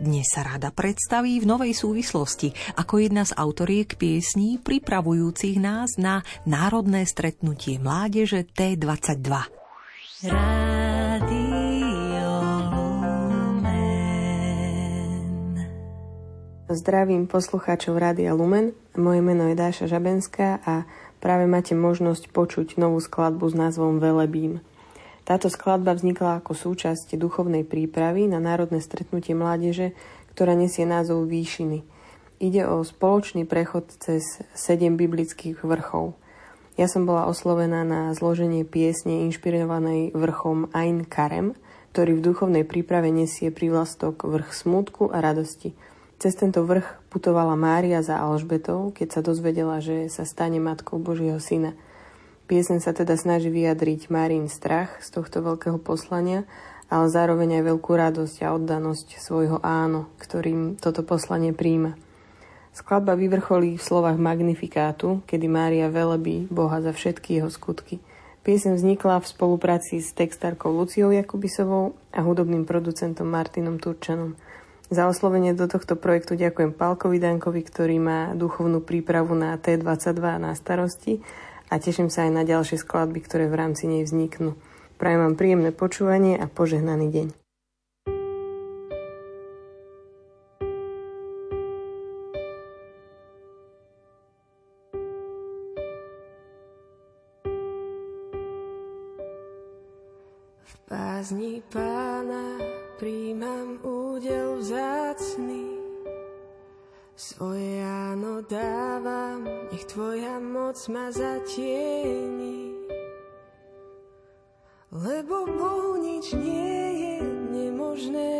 Dnes 0.00 0.26
sa 0.28 0.44
rada 0.44 0.72
predstaví 0.72 1.38
v 1.42 1.46
novej 1.46 1.72
súvislosti 1.76 2.52
ako 2.76 3.02
jedna 3.02 3.22
z 3.28 3.36
autoriek 3.36 3.94
piesní 3.96 4.62
pripravujúcich 4.62 5.60
nás 5.60 5.96
na 6.00 6.26
národné 6.48 7.04
stretnutie 7.04 7.76
mládeže 7.82 8.48
T22. 8.52 9.62
Zdravím 16.72 17.28
poslucháčov 17.28 18.00
Rádia 18.00 18.32
Lumen. 18.32 18.72
Moje 18.96 19.20
meno 19.20 19.44
je 19.52 19.56
Dáša 19.60 19.92
Žabenská 19.92 20.64
a 20.64 20.88
práve 21.20 21.44
máte 21.44 21.76
možnosť 21.76 22.32
počuť 22.32 22.80
novú 22.80 22.96
skladbu 22.96 23.44
s 23.44 23.54
názvom 23.54 24.00
Velebím. 24.00 24.64
Táto 25.32 25.48
skladba 25.48 25.96
vznikla 25.96 26.44
ako 26.44 26.52
súčasť 26.52 27.16
duchovnej 27.16 27.64
prípravy 27.64 28.28
na 28.28 28.36
národné 28.36 28.84
stretnutie 28.84 29.32
mládeže, 29.32 29.96
ktorá 30.36 30.52
nesie 30.52 30.84
názov 30.84 31.24
Výšiny. 31.24 31.88
Ide 32.36 32.68
o 32.68 32.84
spoločný 32.84 33.48
prechod 33.48 33.88
cez 33.96 34.44
sedem 34.52 35.00
biblických 35.00 35.64
vrchov. 35.64 36.20
Ja 36.76 36.84
som 36.84 37.08
bola 37.08 37.24
oslovená 37.32 37.80
na 37.80 38.12
zloženie 38.12 38.68
piesne 38.68 39.24
inšpirovanej 39.32 40.12
vrchom 40.12 40.68
Ain 40.76 41.08
Karem, 41.08 41.56
ktorý 41.96 42.20
v 42.20 42.24
duchovnej 42.28 42.68
príprave 42.68 43.08
nesie 43.08 43.48
prívlastok 43.48 44.28
vrch 44.28 44.52
smutku 44.52 45.16
a 45.16 45.24
radosti. 45.24 45.72
Cez 46.20 46.36
tento 46.36 46.60
vrch 46.68 47.08
putovala 47.08 47.56
Mária 47.56 48.04
za 48.04 48.20
Alžbetou, 48.20 48.92
keď 48.92 49.08
sa 49.16 49.20
dozvedela, 49.24 49.80
že 49.80 50.12
sa 50.12 50.28
stane 50.28 50.60
matkou 50.60 51.00
Božieho 51.00 51.40
syna– 51.40 51.72
Piesen 52.52 52.84
sa 52.84 52.92
teda 52.92 53.16
snaží 53.16 53.48
vyjadriť 53.48 54.12
Márin 54.12 54.44
strach 54.44 55.00
z 55.00 55.08
tohto 55.08 55.40
veľkého 55.40 55.80
poslania, 55.80 56.44
ale 56.92 57.08
zároveň 57.08 57.56
aj 57.56 57.72
veľkú 57.72 57.92
radosť 57.96 58.44
a 58.44 58.52
oddanosť 58.52 59.16
svojho 59.16 59.56
áno, 59.64 60.12
ktorým 60.20 60.76
toto 60.76 61.00
poslanie 61.00 61.56
príjma. 61.56 61.96
Skladba 62.76 63.16
vyvrcholí 63.16 63.80
v 63.80 63.86
slovách 63.88 64.20
Magnifikátu, 64.20 65.24
kedy 65.24 65.48
Mária 65.48 65.88
velebí 65.88 66.44
Boha 66.52 66.84
za 66.84 66.92
všetky 66.92 67.40
jeho 67.40 67.48
skutky. 67.48 68.04
Piesem 68.44 68.76
vznikla 68.76 69.24
v 69.24 69.32
spolupráci 69.32 70.04
s 70.04 70.12
textárkou 70.12 70.76
Luciou 70.76 71.08
Jakubisovou 71.08 71.96
a 72.12 72.20
hudobným 72.20 72.68
producentom 72.68 73.32
Martinom 73.32 73.80
Turčanom. 73.80 74.36
Za 74.92 75.08
oslovenie 75.08 75.56
do 75.56 75.64
tohto 75.72 75.96
projektu 75.96 76.36
ďakujem 76.36 76.76
Palkovi 76.76 77.16
Dankovi, 77.16 77.64
ktorý 77.64 77.96
má 77.96 78.36
duchovnú 78.36 78.84
prípravu 78.84 79.32
na 79.32 79.56
T22 79.56 80.20
na 80.36 80.52
starosti 80.52 81.24
a 81.72 81.80
teším 81.80 82.12
sa 82.12 82.28
aj 82.28 82.32
na 82.36 82.44
ďalšie 82.44 82.84
skladby, 82.84 83.24
ktoré 83.24 83.48
v 83.48 83.56
rámci 83.56 83.88
nej 83.88 84.04
vzniknú. 84.04 84.60
Prajem 85.00 85.24
vám 85.24 85.40
príjemné 85.40 85.72
počúvanie 85.72 86.36
a 86.36 86.44
požehnaný 86.44 87.08
deň. 87.08 87.28
V 100.60 100.74
pána 101.72 102.60
príjmam 103.00 103.80
údel 103.80 104.60
vzácný, 104.60 105.80
svoje 107.16 107.80
ja 107.80 108.12
dávam, 108.44 109.31
nech 109.82 109.90
Tvoja 109.90 110.40
moc 110.40 110.88
ma 110.88 111.10
zatieni. 111.10 112.72
Lebo 114.92 115.46
Bohu 115.46 115.96
nič 115.96 116.32
nie 116.34 116.86
je 117.02 117.16
nemožné. 117.50 118.34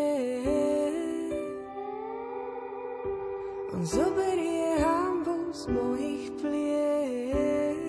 On 3.75 3.83
zoberie 3.83 4.79
hambu 4.79 5.51
z 5.53 5.67
mojich 5.67 6.31
pliec. 6.39 7.81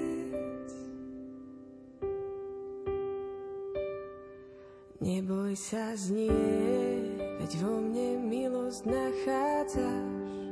Neboj 5.03 5.53
sa 5.59 5.93
znie, 5.99 7.11
veď 7.43 7.51
vo 7.59 7.83
mne 7.83 8.23
milosť 8.23 8.81
nachádzaš. 8.87 10.42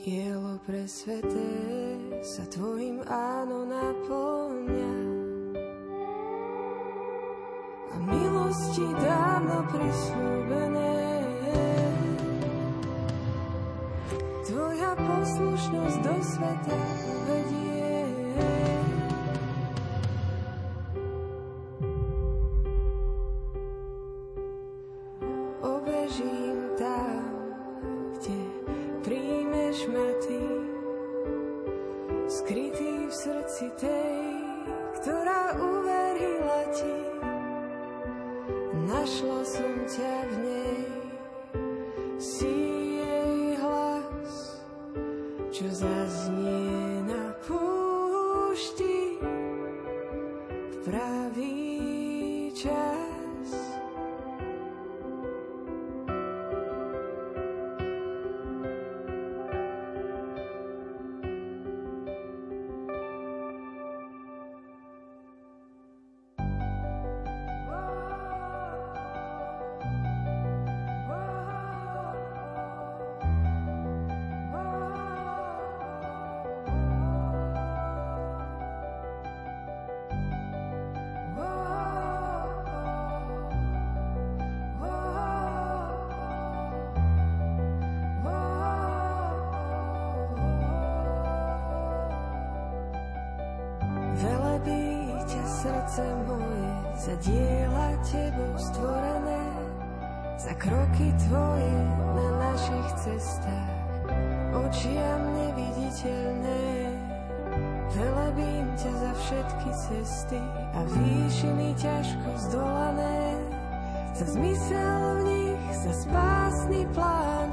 Dielo 0.00 0.56
pre 0.64 0.88
sveté 0.88 1.52
sa 2.24 2.40
tvojim 2.48 3.04
áno 3.04 3.68
naplňa. 3.68 4.96
A 7.92 7.96
milosti 8.08 8.86
dávno 8.96 9.60
prislúbené. 9.68 10.96
Tvoja 14.48 14.96
poslušnosť 14.96 15.98
do 16.00 16.14
sveta 16.24 16.80
vedie. 17.28 17.60
Pravý 51.30 52.50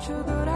plán, 0.08 0.47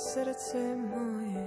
srdce 0.00 0.56
moje. 0.80 1.44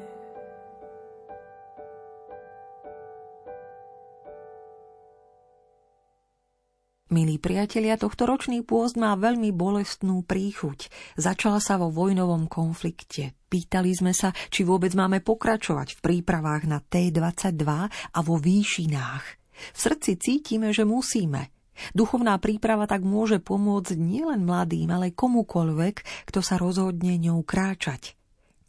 Milí 7.09 7.41
priatelia, 7.41 7.97
tohto 7.97 8.29
ročný 8.29 8.61
pôst 8.61 8.93
má 8.93 9.17
veľmi 9.17 9.49
bolestnú 9.49 10.21
príchuť. 10.21 10.93
Začala 11.17 11.57
sa 11.57 11.81
vo 11.81 11.89
vojnovom 11.89 12.45
konflikte. 12.45 13.33
Pýtali 13.49 13.89
sme 13.89 14.13
sa, 14.13 14.29
či 14.53 14.61
vôbec 14.61 14.93
máme 14.93 15.25
pokračovať 15.25 15.97
v 15.97 15.99
prípravách 16.05 16.69
na 16.69 16.77
T-22 16.77 17.65
a 17.89 18.19
vo 18.21 18.35
výšinách. 18.37 19.25
V 19.73 19.77
srdci 19.77 20.21
cítime, 20.21 20.69
že 20.69 20.85
musíme. 20.85 21.49
Duchovná 21.97 22.37
príprava 22.37 22.85
tak 22.85 23.01
môže 23.01 23.41
pomôcť 23.41 23.97
nielen 23.97 24.45
mladým, 24.45 24.93
ale 24.93 25.09
komukoľvek, 25.09 26.29
kto 26.29 26.39
sa 26.45 26.61
rozhodne 26.61 27.17
ňou 27.17 27.41
kráčať. 27.41 28.13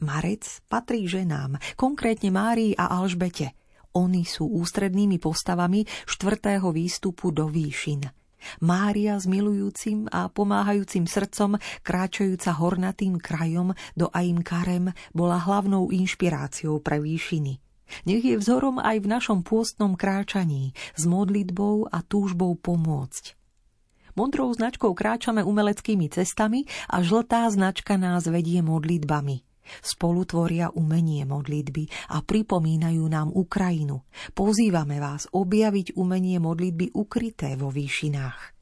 Marec 0.04 0.60
patrí 0.68 1.08
ženám, 1.08 1.56
konkrétne 1.80 2.28
Márii 2.28 2.76
a 2.76 2.92
Alžbete. 2.92 3.56
Oni 3.96 4.28
sú 4.28 4.44
ústrednými 4.52 5.16
postavami 5.16 5.88
štvrtého 6.04 6.68
výstupu 6.68 7.32
do 7.32 7.48
výšin. 7.48 8.04
Mária 8.60 9.16
s 9.16 9.24
milujúcim 9.24 10.04
a 10.12 10.28
pomáhajúcim 10.28 11.08
srdcom, 11.08 11.56
kráčajúca 11.80 12.52
hornatým 12.52 13.16
krajom 13.16 13.72
do 13.96 14.12
Aim 14.12 14.44
Karem, 14.44 14.92
bola 15.16 15.40
hlavnou 15.40 15.88
inšpiráciou 15.88 16.84
pre 16.84 17.00
výšiny. 17.00 17.64
Nech 18.04 18.24
je 18.24 18.36
vzorom 18.36 18.80
aj 18.80 19.00
v 19.00 19.06
našom 19.08 19.40
pôstnom 19.44 19.96
kráčaní, 19.96 20.76
s 20.96 21.08
modlitbou 21.08 21.88
a 21.88 22.04
túžbou 22.04 22.56
pomôcť. 22.56 23.36
Modrou 24.14 24.46
značkou 24.54 24.94
kráčame 24.94 25.42
umeleckými 25.42 26.06
cestami 26.06 26.70
a 26.86 27.02
žltá 27.02 27.50
značka 27.50 27.98
nás 27.98 28.30
vedie 28.30 28.62
modlitbami. 28.62 29.42
Spolu 29.84 30.24
tvoria 30.24 30.70
umenie 30.72 31.24
modlitby 31.28 32.14
a 32.14 32.20
pripomínajú 32.24 33.04
nám 33.08 33.32
Ukrajinu. 33.32 34.04
Pozývame 34.32 35.00
vás 35.00 35.28
objaviť 35.30 35.98
umenie 35.98 36.40
modlitby 36.40 36.94
ukryté 36.94 37.56
vo 37.58 37.68
výšinách. 37.68 38.54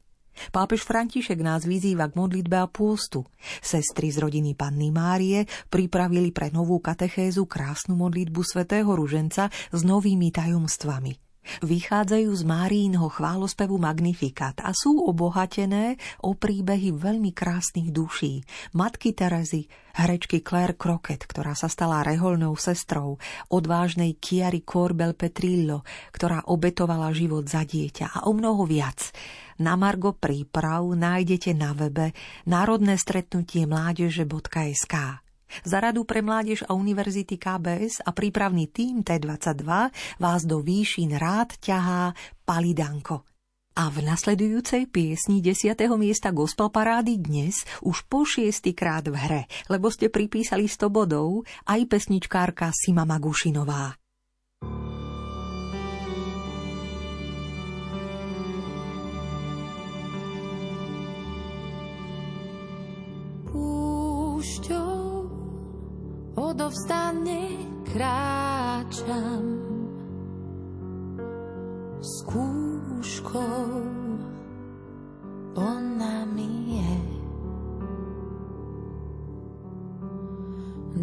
Pápež 0.49 0.81
František 0.81 1.39
nás 1.45 1.61
vyzýva 1.63 2.09
k 2.09 2.17
modlitbe 2.17 2.57
a 2.57 2.65
pôstu. 2.65 3.21
Sestry 3.61 4.09
z 4.09 4.17
rodiny 4.17 4.57
Panny 4.57 4.89
Márie 4.89 5.45
pripravili 5.69 6.33
pre 6.33 6.49
novú 6.49 6.81
katechézu 6.81 7.45
krásnu 7.45 7.93
modlitbu 7.93 8.41
svätého 8.41 8.89
Ruženca 8.89 9.53
s 9.53 9.81
novými 9.85 10.33
tajomstvami. 10.33 11.22
Vychádzajú 11.63 12.29
z 12.33 12.43
Márínho 12.43 13.07
chválospevu 13.07 13.79
Magnifikat 13.79 14.59
a 14.63 14.75
sú 14.75 15.07
obohatené 15.07 15.95
o 16.23 16.35
príbehy 16.35 16.95
veľmi 16.95 17.31
krásnych 17.31 17.93
duší. 17.93 18.43
Matky 18.73 19.15
Terezy, 19.15 19.69
herečky 19.95 20.41
Claire 20.41 20.75
Crocket, 20.75 21.23
ktorá 21.23 21.53
sa 21.53 21.69
stala 21.69 22.01
reholnou 22.01 22.57
sestrou, 22.59 23.21
odvážnej 23.53 24.17
Chiari 24.19 24.65
Corbel 24.65 25.13
Petrillo, 25.13 25.85
ktorá 26.11 26.43
obetovala 26.49 27.13
život 27.13 27.45
za 27.45 27.63
dieťa 27.63 28.11
a 28.11 28.19
o 28.27 28.33
mnoho 28.33 28.65
viac. 28.67 29.13
Na 29.61 29.77
Margo 29.77 30.17
príprav 30.17 30.83
nájdete 30.83 31.53
na 31.53 31.77
webe 31.77 32.11
národné 32.49 32.97
stretnutie 32.97 33.69
mládeže.sk. 33.69 35.22
Za 35.61 35.77
Radu 35.77 36.01
pre 36.09 36.25
mládež 36.25 36.65
a 36.65 36.73
univerzity 36.73 37.37
KBS 37.37 38.01
a 38.01 38.09
prípravný 38.09 38.73
tým 38.73 39.05
T22 39.05 39.93
vás 40.17 40.41
do 40.49 40.65
výšin 40.65 41.13
rád 41.21 41.53
ťahá 41.61 42.17
Palidanko. 42.41 43.21
A 43.73 43.89
v 43.89 44.05
nasledujúcej 44.05 44.85
piesni 44.85 45.41
10. 45.41 45.73
miesta 45.97 46.29
gospel 46.29 46.69
parády 46.69 47.17
dnes 47.17 47.65
už 47.81 48.05
po 48.05 48.21
šiestýkrát 48.21 49.01
v 49.09 49.17
hre, 49.17 49.41
lebo 49.65 49.89
ste 49.89 50.13
pripísali 50.13 50.69
100 50.69 50.93
bodov 50.93 51.41
aj 51.65 51.81
pesničkárka 51.89 52.69
Sima 52.69 53.01
Magušinová. 53.01 53.97
Púšťou 63.49 64.72
odovzdane 66.35 67.49
kráčam 67.93 69.45
skúškou 72.01 73.69
ona 75.55 76.25
mi 76.33 76.81
je 76.81 76.97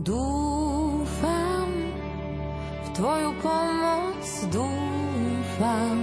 dúfam 0.02 1.70
v 2.84 2.88
tvoju 2.96 3.30
pomoc 3.44 4.24
dúfam. 4.50 5.98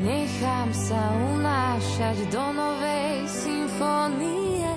Nechám 0.00 0.72
sa 0.72 1.02
unášať 1.36 2.32
do 2.32 2.44
novej 2.56 3.28
symfónie 3.28 4.69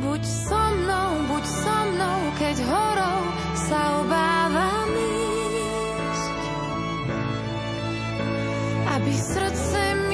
Buď 0.00 0.24
so 0.24 0.56
mnou, 0.56 1.28
buď 1.28 1.44
so 1.44 1.76
mnou, 1.92 2.18
keď 2.40 2.56
horou 2.64 3.20
sa 3.52 4.00
obávam 4.00 4.90
ísť. 4.96 6.34
Aby 8.96 9.12
srdce 9.12 9.82
mi 10.08 10.09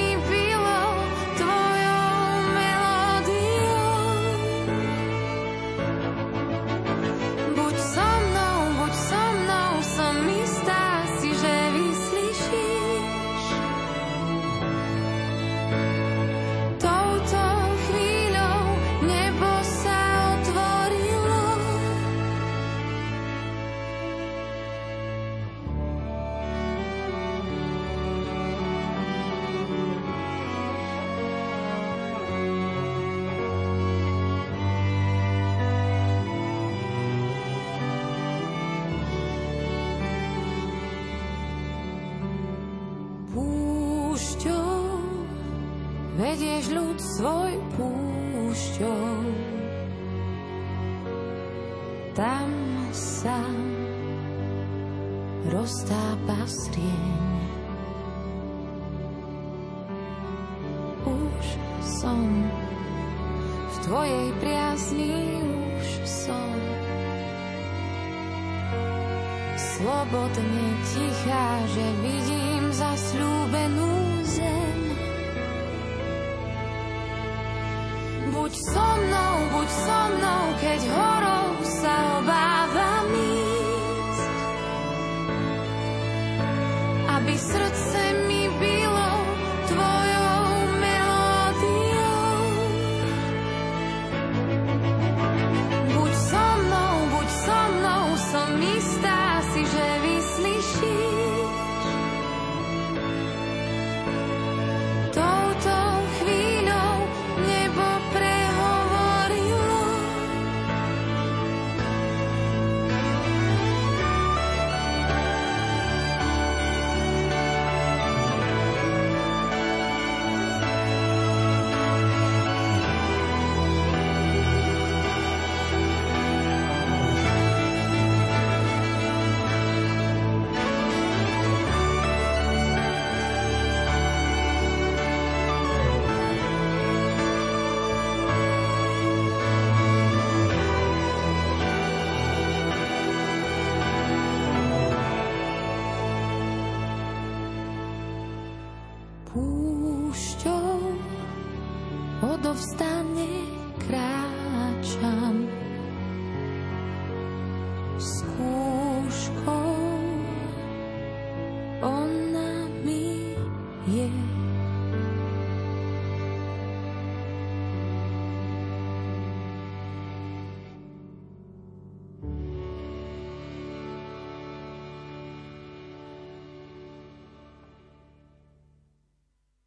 vedieš 46.36 46.68
ľud 46.68 46.98
svoj 47.00 47.52
púšťou. 47.80 49.16
Tam 52.12 52.52
sa 52.92 53.40
roztápa 55.48 56.36
strieň. 56.44 57.16
Už 61.08 61.44
som 61.80 62.20
v 63.72 63.76
tvojej 63.88 64.28
priazni, 64.36 65.40
už 65.40 65.88
som 66.04 66.52
slobodne 69.56 70.68
tichá, 70.92 71.48
že 71.72 71.86
vidím 72.04 72.64
zasľúbenú 72.76 73.95
so 78.56 78.86
mnou, 78.96 79.34
buď 79.52 79.68
so 79.68 80.00
mnou, 80.16 80.42
keď 80.60 80.80
horou 80.88 81.46
sa 81.64 81.94
obávam 82.20 82.65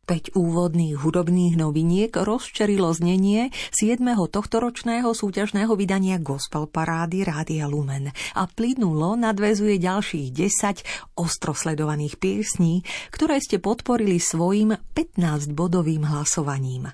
5 0.09 0.33
úvodných 0.33 1.05
hudobných 1.05 1.53
noviniek 1.53 2.09
rozčerilo 2.09 2.89
znenie 2.97 3.53
7. 3.69 4.01
tohtoročného 4.09 5.05
súťažného 5.13 5.69
vydania 5.77 6.17
Gospel 6.17 6.65
Parády 6.65 7.21
Rádia 7.21 7.69
Lumen 7.69 8.09
a 8.33 8.49
plynulo 8.49 9.13
nadvezuje 9.13 9.77
ďalších 9.77 10.33
10 10.33 11.13
ostrosledovaných 11.13 12.17
piesní, 12.17 12.81
ktoré 13.13 13.37
ste 13.37 13.61
podporili 13.61 14.17
svojim 14.17 14.73
15-bodovým 14.97 16.09
hlasovaním. 16.09 16.89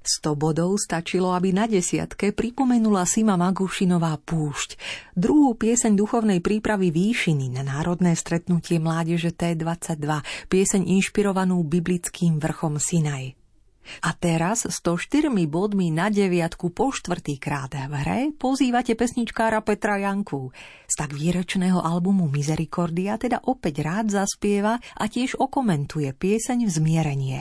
100 0.00 0.32
bodov 0.32 0.80
stačilo, 0.80 1.36
aby 1.36 1.52
na 1.52 1.68
desiatke 1.68 2.32
pripomenula 2.32 3.04
Sima 3.04 3.36
Magušinová 3.36 4.16
púšť, 4.24 4.80
druhú 5.12 5.52
pieseň 5.52 5.92
duchovnej 5.92 6.40
prípravy 6.40 6.88
Výšiny 6.88 7.52
na 7.52 7.60
národné 7.60 8.16
stretnutie 8.16 8.80
mládeže 8.80 9.36
T22, 9.36 10.24
pieseň 10.48 10.82
inšpirovanú 10.88 11.60
biblickým 11.62 12.40
vrchom 12.40 12.80
Sinaj. 12.80 13.36
A 14.00 14.14
teraz 14.14 14.68
104 14.68 15.28
bodmi 15.50 15.90
na 15.90 16.12
deviatku 16.12 16.70
po 16.70 16.94
štvrtýkrát 16.94 17.74
v 17.90 17.94
hre 17.98 18.20
pozývate 18.36 18.94
pesničkára 18.94 19.60
Petra 19.66 19.98
Janku. 19.98 20.54
Z 20.86 20.94
tak 20.94 21.10
výrečného 21.10 21.80
albumu 21.82 22.30
Misericordia 22.30 23.18
teda 23.18 23.42
opäť 23.50 23.82
rád 23.82 24.06
zaspieva 24.14 24.78
a 24.78 25.04
tiež 25.10 25.36
okomentuje 25.36 26.12
pieseň 26.14 26.58
v 26.64 26.70
zmierenie. 26.70 27.38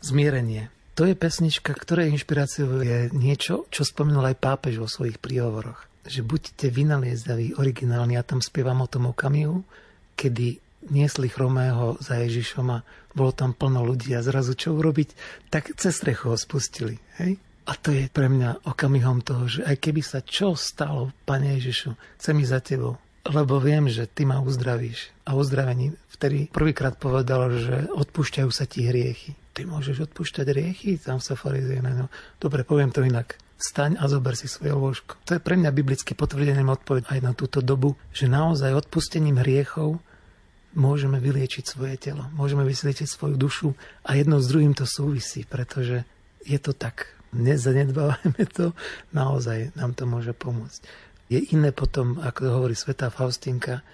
Zmierenie. 0.00 0.72
To 0.96 1.04
je 1.04 1.12
pesnička, 1.12 1.76
ktorej 1.76 2.12
inšpiráciou 2.12 2.80
je 2.80 3.12
niečo, 3.12 3.68
čo 3.68 3.84
spomenul 3.84 4.32
aj 4.32 4.40
pápež 4.40 4.80
vo 4.80 4.88
svojich 4.88 5.20
príhovoroch. 5.20 5.88
Že 6.08 6.24
buďte 6.24 6.66
vynaliezdaví, 6.72 7.56
originálni. 7.60 8.16
Ja 8.16 8.24
tam 8.24 8.40
spievam 8.40 8.80
o 8.80 8.88
tom 8.88 9.12
okamihu, 9.12 9.60
kedy 10.16 10.60
niesli 10.88 11.28
chromého 11.28 12.00
za 12.00 12.16
Ježišom 12.16 12.66
a 12.72 12.84
bolo 13.12 13.32
tam 13.36 13.52
plno 13.52 13.84
ľudí 13.84 14.16
a 14.16 14.24
zrazu 14.24 14.56
čo 14.56 14.72
urobiť, 14.72 15.12
tak 15.52 15.76
cez 15.76 16.00
strechu 16.00 16.32
ho 16.32 16.36
spustili. 16.40 16.96
Hej? 17.20 17.36
A 17.68 17.76
to 17.76 17.92
je 17.92 18.08
pre 18.08 18.32
mňa 18.32 18.64
okamihom 18.64 19.20
toho, 19.20 19.44
že 19.48 19.60
aj 19.68 19.76
keby 19.84 20.00
sa 20.00 20.24
čo 20.24 20.56
stalo, 20.56 21.12
Pane 21.28 21.60
Ježišu, 21.60 21.92
chcem 22.16 22.40
ísť 22.40 22.52
za 22.52 22.60
Tebou, 22.64 22.96
lebo 23.28 23.60
viem, 23.60 23.88
že 23.92 24.08
Ty 24.08 24.32
ma 24.32 24.38
uzdravíš. 24.40 25.12
A 25.28 25.36
uzdravení 25.36 25.92
vtedy 26.12 26.48
prvýkrát 26.48 26.96
povedal, 26.96 27.52
že 27.56 27.88
odpúšťajú 27.92 28.50
sa 28.52 28.64
ti 28.64 28.88
hriechy 28.88 29.39
ty 29.54 29.66
môžeš 29.66 30.10
odpúšťať 30.10 30.46
riechy? 30.50 30.96
Tam 31.00 31.18
sa 31.18 31.34
farizej 31.34 31.82
no, 31.82 32.06
Dobre, 32.38 32.62
poviem 32.62 32.94
to 32.94 33.02
inak. 33.02 33.36
Staň 33.60 34.00
a 34.00 34.08
zober 34.08 34.40
si 34.40 34.48
svoje 34.48 34.72
lôžko. 34.72 35.20
To 35.28 35.36
je 35.36 35.44
pre 35.44 35.52
mňa 35.60 35.68
biblicky 35.76 36.16
potvrdením 36.16 36.72
odpoveď 36.72 37.12
aj 37.12 37.20
na 37.20 37.32
túto 37.36 37.60
dobu, 37.60 37.92
že 38.08 38.24
naozaj 38.24 38.72
odpustením 38.72 39.36
hriechov 39.36 40.00
môžeme 40.72 41.20
vyliečiť 41.20 41.64
svoje 41.66 42.00
telo, 42.00 42.24
môžeme 42.32 42.64
vyliečiť 42.64 43.04
svoju 43.04 43.36
dušu 43.36 43.68
a 44.06 44.16
jedno 44.16 44.40
s 44.40 44.48
druhým 44.48 44.72
to 44.72 44.88
súvisí, 44.88 45.44
pretože 45.44 46.08
je 46.46 46.56
to 46.56 46.72
tak. 46.72 47.12
Nezanedbávajme 47.36 48.42
to, 48.56 48.72
naozaj 49.12 49.76
nám 49.76 49.92
to 49.92 50.08
môže 50.08 50.32
pomôcť. 50.32 50.80
Je 51.30 51.38
iné 51.52 51.70
potom, 51.70 52.18
ako 52.18 52.48
hovorí 52.48 52.74
svetá 52.74 53.12
Faustinka, 53.12 53.86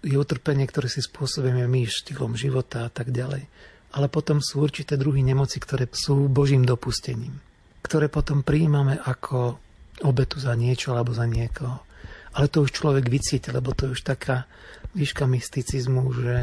je 0.00 0.16
utrpenie, 0.16 0.64
ktoré 0.64 0.88
si 0.88 1.04
spôsobíme 1.04 1.68
my 1.68 1.84
štýlom 1.84 2.32
života 2.32 2.88
a 2.88 2.90
tak 2.94 3.12
ďalej 3.12 3.44
ale 3.90 4.06
potom 4.06 4.38
sú 4.38 4.62
určité 4.62 4.94
druhy 4.94 5.22
nemoci, 5.22 5.58
ktoré 5.58 5.90
sú 5.90 6.30
Božím 6.30 6.62
dopustením, 6.62 7.34
ktoré 7.82 8.06
potom 8.06 8.46
prijímame 8.46 8.98
ako 9.02 9.58
obetu 10.06 10.38
za 10.38 10.54
niečo 10.54 10.94
alebo 10.94 11.10
za 11.12 11.26
niekoho. 11.26 11.82
Ale 12.30 12.46
to 12.46 12.62
už 12.62 12.70
človek 12.70 13.10
vycíti, 13.10 13.50
lebo 13.50 13.74
to 13.74 13.90
je 13.90 13.94
už 13.98 14.02
taká 14.06 14.46
výška 14.94 15.26
mysticizmu, 15.26 16.06
že 16.14 16.34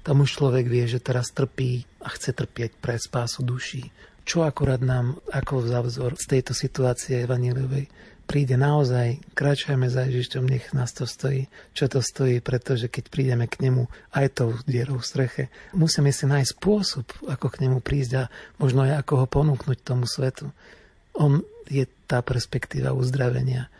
tam 0.00 0.24
už 0.24 0.38
človek 0.40 0.64
vie, 0.64 0.88
že 0.88 1.02
teraz 1.02 1.28
trpí 1.34 1.84
a 2.00 2.08
chce 2.08 2.32
trpieť 2.32 2.78
pre 2.80 2.96
spásu 2.96 3.44
duší. 3.44 3.92
Čo 4.26 4.48
akurát 4.48 4.80
nám 4.80 5.20
ako 5.28 5.66
vzor 5.86 6.12
z 6.16 6.24
tejto 6.38 6.56
situácie 6.56 7.26
evaníliovej 7.28 7.86
príde 8.26 8.58
naozaj, 8.58 9.22
kráčajme 9.32 9.86
za 9.86 10.04
Ježišťom, 10.10 10.44
nech 10.44 10.74
nás 10.74 10.90
to 10.90 11.06
stojí, 11.06 11.46
čo 11.72 11.86
to 11.86 12.02
stojí, 12.02 12.42
pretože 12.42 12.90
keď 12.90 13.04
prídeme 13.08 13.46
k 13.46 13.62
nemu 13.62 13.86
aj 14.12 14.26
tou 14.34 14.50
dierou 14.66 14.98
v 14.98 15.08
streche, 15.08 15.44
musíme 15.72 16.10
si 16.10 16.26
nájsť 16.26 16.50
spôsob, 16.58 17.06
ako 17.30 17.46
k 17.48 17.60
nemu 17.64 17.78
prísť 17.78 18.12
a 18.18 18.22
možno 18.58 18.84
aj 18.84 19.06
ako 19.06 19.12
ho 19.22 19.26
ponúknuť 19.30 19.78
tomu 19.86 20.04
svetu. 20.04 20.50
On 21.16 21.40
je 21.70 21.86
tá 22.10 22.20
perspektíva 22.20 22.92
uzdravenia 22.92 23.70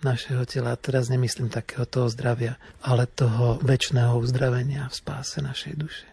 našeho 0.00 0.46
tela. 0.46 0.78
Teraz 0.78 1.10
nemyslím 1.10 1.50
takého 1.50 1.84
toho 1.84 2.06
zdravia, 2.08 2.56
ale 2.80 3.10
toho 3.10 3.58
väčšného 3.60 4.14
uzdravenia 4.16 4.86
v 4.88 4.94
spáse 4.94 5.42
našej 5.42 5.74
duše. 5.74 6.06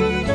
thank 0.00 0.26
you 0.26 0.29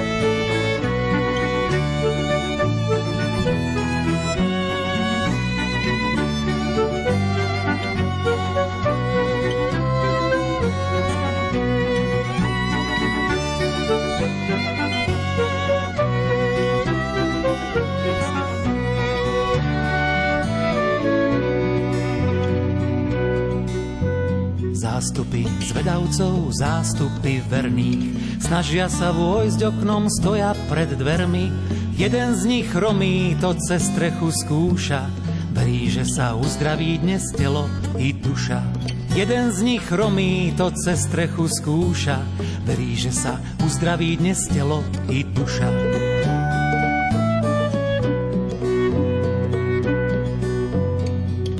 Zástupy 25.05 25.45
zvedavcov, 25.61 26.49
zástupy 26.49 27.37
verných. 27.45 28.41
Snažia 28.41 28.89
sa 28.89 29.13
vojsť 29.13 29.69
oknom, 29.69 30.09
stoja 30.09 30.57
pred 30.65 30.89
dvermi. 30.97 31.53
Jeden 31.93 32.33
z 32.33 32.41
nich 32.49 32.73
romí 32.73 33.37
to 33.37 33.53
cez 33.53 33.85
strechu 33.85 34.33
skúša. 34.33 35.05
Verí, 35.53 35.93
že 35.93 36.09
sa 36.09 36.33
uzdraví 36.33 36.97
dnes 36.97 37.21
telo 37.37 37.69
i 38.01 38.17
duša. 38.17 38.65
Jeden 39.13 39.53
z 39.53 39.77
nich 39.77 39.85
romí 39.93 40.49
to 40.57 40.73
cez 40.73 41.05
strechu 41.05 41.53
skúša. 41.53 42.25
Verí, 42.65 42.97
že 42.97 43.13
sa 43.13 43.37
uzdraví 43.61 44.17
dnes 44.17 44.41
telo 44.49 44.81
i 45.05 45.21
duša. 45.21 45.69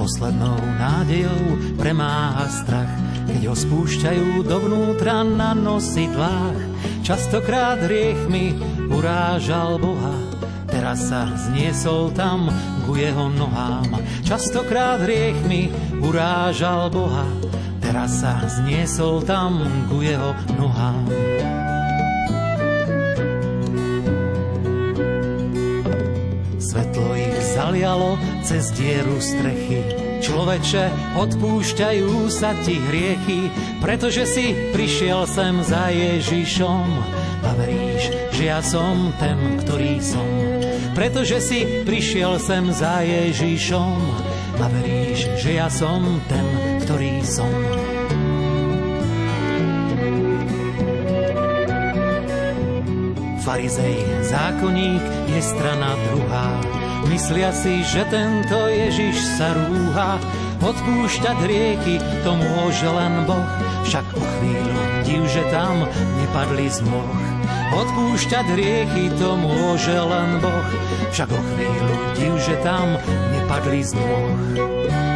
Poslednou 0.02 0.58
nádejou 0.82 1.78
premáha 1.78 2.50
strach 2.50 3.06
keď 3.36 3.52
ho 3.52 3.56
spúšťajú 3.68 4.48
dovnútra 4.48 5.28
na 5.28 5.52
nosidlách. 5.52 6.56
Častokrát 7.04 7.84
hriechmi 7.84 8.56
urážal 8.88 9.76
Boha, 9.76 10.16
teraz 10.72 11.12
sa 11.12 11.28
zniesol 11.36 12.16
tam 12.16 12.48
ku 12.88 12.96
jeho 12.96 13.28
nohám. 13.36 14.00
Častokrát 14.24 15.04
hriechmi 15.04 15.68
urážal 16.00 16.88
Boha, 16.88 17.28
teraz 17.84 18.24
sa 18.24 18.40
zniesol 18.48 19.20
tam 19.28 19.68
ku 19.92 20.00
jeho 20.00 20.32
nohám. 20.56 21.04
Svetlo 26.56 27.20
ich 27.20 27.36
zalialo 27.52 28.16
cez 28.48 28.72
dieru 28.72 29.20
strechy, 29.20 29.95
Človeče, 30.26 30.90
odpúšťajú 31.22 32.34
sa 32.34 32.58
ti 32.66 32.82
hriechy, 32.82 33.46
pretože 33.78 34.26
si 34.26 34.58
prišiel 34.74 35.30
sem 35.30 35.62
za 35.62 35.94
Ježišom 35.94 36.86
a 37.46 37.54
veríš, 37.54 38.10
že 38.34 38.50
ja 38.50 38.58
som 38.66 39.14
ten, 39.22 39.38
ktorý 39.62 40.02
som. 40.02 40.26
Pretože 40.98 41.38
si 41.46 41.60
prišiel 41.86 42.42
sem 42.42 42.74
za 42.74 43.06
Ježišom 43.06 44.02
a 44.58 44.66
veríš, 44.74 45.30
že 45.38 45.62
ja 45.62 45.70
som 45.70 46.18
ten, 46.26 46.48
ktorý 46.82 47.22
som. 47.22 47.54
Farizej, 53.46 54.26
zákonník 54.26 55.06
je 55.30 55.40
strana 55.46 55.94
druhá 56.10 56.50
Myslia 57.06 57.54
si, 57.54 57.86
že 57.86 58.04
tento 58.10 58.68
Ježiš 58.68 59.18
sa 59.38 59.54
rúha, 59.54 60.18
odpúšťať 60.62 61.38
rieky 61.46 62.02
to 62.26 62.32
môže 62.34 62.86
len 62.86 63.30
Boh. 63.30 63.46
Však 63.86 64.06
o 64.18 64.22
chvíľu 64.22 64.82
div, 65.06 65.24
že 65.30 65.46
tam 65.54 65.86
nepadli 66.22 66.66
z 66.66 66.82
moh. 66.90 67.14
Odpúšťať 67.76 68.48
rieky 68.58 69.14
to 69.22 69.38
môže 69.38 69.94
len 69.94 70.42
Boh. 70.42 70.68
Však 71.14 71.30
o 71.30 71.42
chvíľu 71.54 71.96
div, 72.18 72.34
že 72.42 72.56
tam 72.66 72.98
nepadli 73.34 73.82
z 73.86 73.94
moh. 73.94 75.15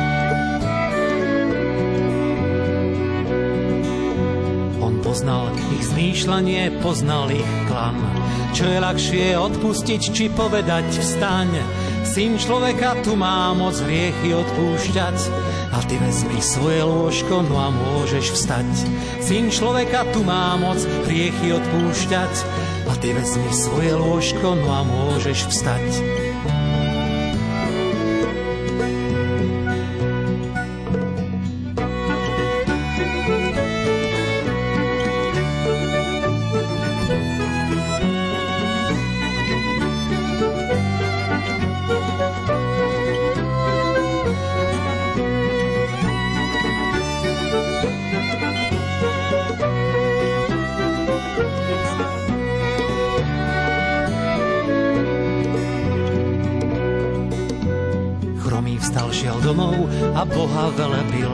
Zmýšľanie, 6.00 6.80
poznal 6.80 7.28
ich 7.28 7.52
klam. 7.68 8.00
Čo 8.56 8.72
je 8.72 8.80
ľahšie 8.80 9.26
odpustiť, 9.36 10.02
či 10.16 10.32
povedať 10.32 10.88
vstaň. 10.96 11.60
Syn 12.08 12.40
človeka 12.40 13.04
tu 13.04 13.20
má 13.20 13.52
moc 13.52 13.76
hriechy 13.84 14.32
odpúšťať. 14.32 15.18
A 15.76 15.84
ty 15.84 16.00
vezmi 16.00 16.40
svoje 16.40 16.88
lôžko, 16.88 17.44
no 17.44 17.60
a 17.60 17.68
môžeš 17.76 18.32
vstať. 18.32 18.72
Syn 19.20 19.52
človeka 19.52 20.08
tu 20.16 20.24
má 20.24 20.56
moc 20.56 20.80
hriechy 21.04 21.52
odpúšťať. 21.52 22.34
A 22.88 22.96
ty 22.96 23.12
vezmi 23.12 23.52
svoje 23.52 23.92
lôžko, 23.92 24.56
no 24.56 24.72
a 24.72 24.88
môžeš 24.88 25.52
vstať. 25.52 26.19
Boha 60.60 60.76
velebil. 60.76 61.32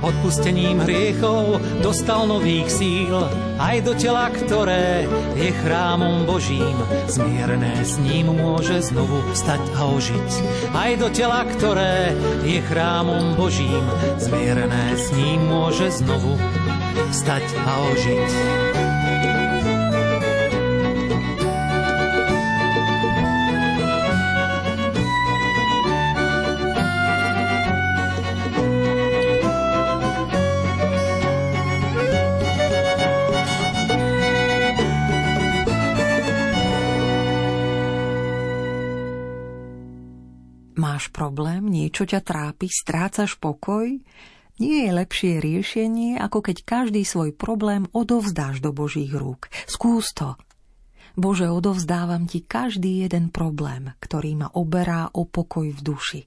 Odpustením 0.00 0.80
hriechov 0.80 1.60
dostal 1.84 2.24
nových 2.24 2.72
síl, 2.72 3.12
aj 3.60 3.84
do 3.84 3.92
tela, 3.92 4.32
ktoré 4.32 5.04
je 5.36 5.52
chrámom 5.60 6.24
Božím. 6.24 6.72
Zmierné 7.04 7.84
s 7.84 8.00
ním 8.00 8.32
môže 8.32 8.80
znovu 8.80 9.20
stať 9.36 9.60
a 9.76 9.92
ožiť. 9.92 10.30
Aj 10.72 10.88
do 10.96 11.12
tela, 11.12 11.44
ktoré 11.44 12.16
je 12.48 12.64
chrámom 12.64 13.36
Božím. 13.36 13.84
Zmierné 14.16 14.96
s 14.96 15.12
ním 15.12 15.52
môže 15.52 15.92
znovu 15.92 16.40
stať 17.12 17.44
a 17.60 17.72
ožiť. 17.92 18.30
Problém, 41.16 41.64
niečo 41.64 42.04
ťa 42.04 42.20
trápi, 42.20 42.68
strácaš 42.68 43.40
pokoj? 43.40 43.88
Nie 44.60 44.88
je 44.88 44.92
lepšie 44.92 45.32
riešenie, 45.40 46.20
ako 46.20 46.44
keď 46.44 46.56
každý 46.68 47.08
svoj 47.08 47.32
problém 47.32 47.88
odovzdáš 47.96 48.60
do 48.60 48.76
Božích 48.76 49.16
rúk. 49.16 49.48
Skús 49.64 50.12
to. 50.12 50.36
Bože, 51.16 51.48
odovzdávam 51.48 52.28
ti 52.28 52.44
každý 52.44 53.08
jeden 53.08 53.32
problém, 53.32 53.96
ktorý 53.96 54.44
ma 54.44 54.48
oberá 54.52 55.08
o 55.16 55.24
pokoj 55.24 55.72
v 55.72 55.80
duši. 55.80 56.22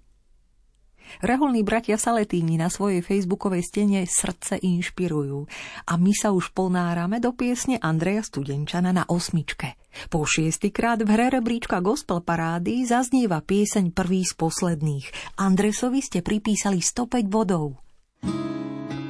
Reholní 1.20 1.66
bratia 1.66 1.98
Saletíni 1.98 2.56
na 2.56 2.70
svojej 2.70 3.02
facebookovej 3.02 3.66
stene 3.66 4.06
srdce 4.06 4.62
inšpirujú 4.62 5.50
a 5.90 5.94
my 5.98 6.14
sa 6.14 6.30
už 6.30 6.54
ponárame 6.54 7.18
do 7.18 7.34
piesne 7.34 7.82
Andreja 7.82 8.22
Studenčana 8.22 8.94
na 8.94 9.04
osmičke. 9.10 9.76
Po 10.14 10.24
šiestýkrát 10.24 11.02
v 11.02 11.10
hre 11.10 11.28
rebríčka 11.34 11.82
Gospel 11.82 12.22
Parády 12.22 12.86
zaznieva 12.86 13.42
pieseň 13.42 13.92
prvý 13.92 14.22
z 14.22 14.38
posledných. 14.38 15.36
Andresovi 15.42 16.00
ste 16.00 16.22
pripísali 16.22 16.80
105 16.80 17.26
bodov. 17.26 17.82
Neustáva, 18.22 19.09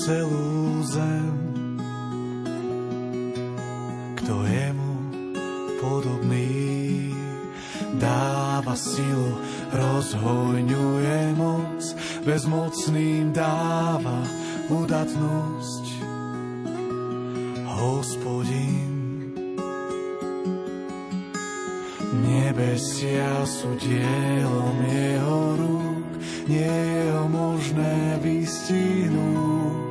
celú 0.00 0.80
zem. 0.88 1.28
Kto 4.16 4.34
je 4.48 4.66
mu 4.72 4.92
podobný, 5.76 7.12
dáva 8.00 8.72
silu, 8.72 9.36
rozhojňuje 9.76 11.36
moc, 11.36 11.80
bezmocným 12.24 13.36
dáva 13.36 14.24
udatnosť. 14.72 15.84
Hospodin, 17.80 18.92
nebesia 22.24 23.44
sú 23.44 23.76
dielom 23.76 24.76
jeho 24.88 25.40
rúk, 25.60 26.08
nie 26.48 26.76
je 26.88 27.08
možné 27.28 27.96
vystihnúť. 28.24 29.89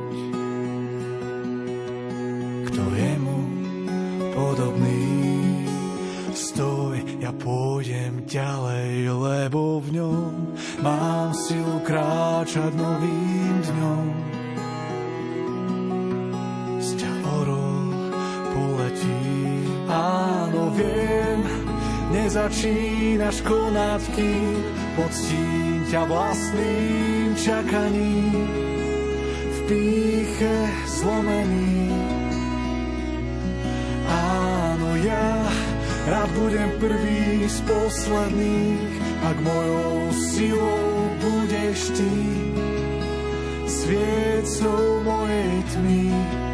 Ja 7.20 7.36
pôjdem 7.36 8.24
ďalej, 8.24 9.12
lebo 9.12 9.84
v 9.84 10.00
ňom 10.00 10.32
mám 10.80 11.36
silu 11.36 11.84
kráčať 11.84 12.72
novým 12.72 13.54
dňom. 13.60 14.06
Z 16.80 16.88
ťa 16.96 17.12
orol 17.28 17.92
poletí, 18.56 19.20
áno 19.92 20.72
viem, 20.72 21.44
nezačínaš 22.08 23.44
konať, 23.44 24.02
kým 24.16 24.56
poctím 24.96 25.84
ťa 25.92 26.02
vlastným 26.08 27.36
čakaním. 27.36 28.48
V 29.44 29.58
píche 29.68 30.56
zlomený, 30.88 31.92
áno 34.08 34.90
ja 35.04 35.28
rád 36.06 36.30
budem 36.30 36.70
prvý 36.80 37.48
z 37.48 37.60
posledných, 37.60 38.92
ak 39.24 39.36
mojou 39.40 40.12
silou 40.12 41.10
budeš 41.20 41.92
ty, 41.92 42.14
sviecou 43.66 45.04
mojej 45.04 45.52
tmy. 45.74 46.49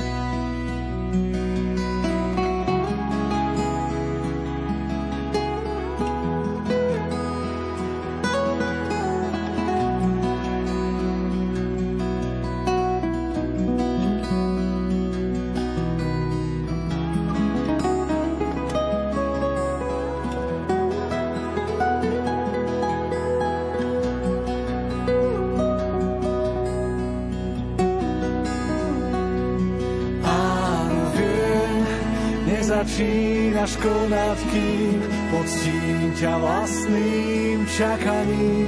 Konať, 33.86 34.38
kým 34.50 34.98
poctím 35.30 36.10
ťa 36.18 36.32
vlastným 36.42 37.58
čakaním. 37.70 38.66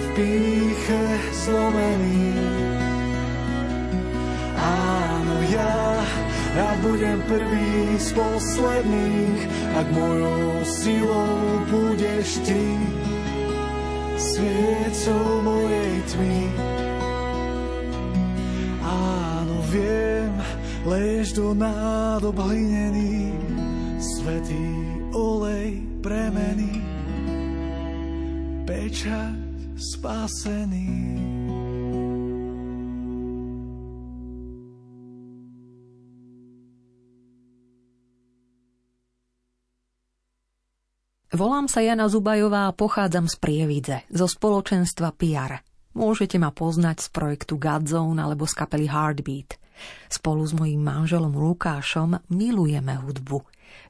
V 0.00 0.06
píche 0.16 1.04
zlomený. 1.44 2.32
Áno, 4.60 5.36
ja, 5.52 5.76
ja 6.56 6.70
budem 6.84 7.20
prvý 7.28 7.96
z 8.00 8.08
posledných, 8.16 9.40
ak 9.76 9.86
mojou 9.92 10.64
silou 10.64 11.64
budeš 11.68 12.44
ty, 12.44 12.64
sviecou 14.20 15.44
mojej 15.44 15.94
tmy. 16.12 16.40
Áno, 18.84 19.56
viem, 19.72 20.32
lež 20.84 21.32
do 21.32 21.56
nádob 21.56 22.36
hlinený, 22.36 23.29
svetý 24.30 24.62
olej 25.10 25.82
premeny, 26.06 26.70
pečať 28.62 29.34
spasený. 29.74 30.86
Volám 41.34 41.66
sa 41.66 41.82
Jana 41.82 42.06
Zubajová 42.06 42.70
a 42.70 42.76
pochádzam 42.76 43.26
z 43.26 43.34
Prievidze, 43.34 44.06
zo 44.14 44.30
spoločenstva 44.30 45.10
PR. 45.10 45.58
Môžete 45.98 46.38
ma 46.38 46.54
poznať 46.54 47.02
z 47.02 47.08
projektu 47.10 47.58
Godzone 47.58 48.22
alebo 48.22 48.46
z 48.46 48.54
kapely 48.54 48.86
Heartbeat. 48.86 49.58
Spolu 50.06 50.46
s 50.46 50.54
mojím 50.54 50.86
manželom 50.86 51.34
Lukášom 51.34 52.30
milujeme 52.30 52.94
hudbu. 52.94 53.42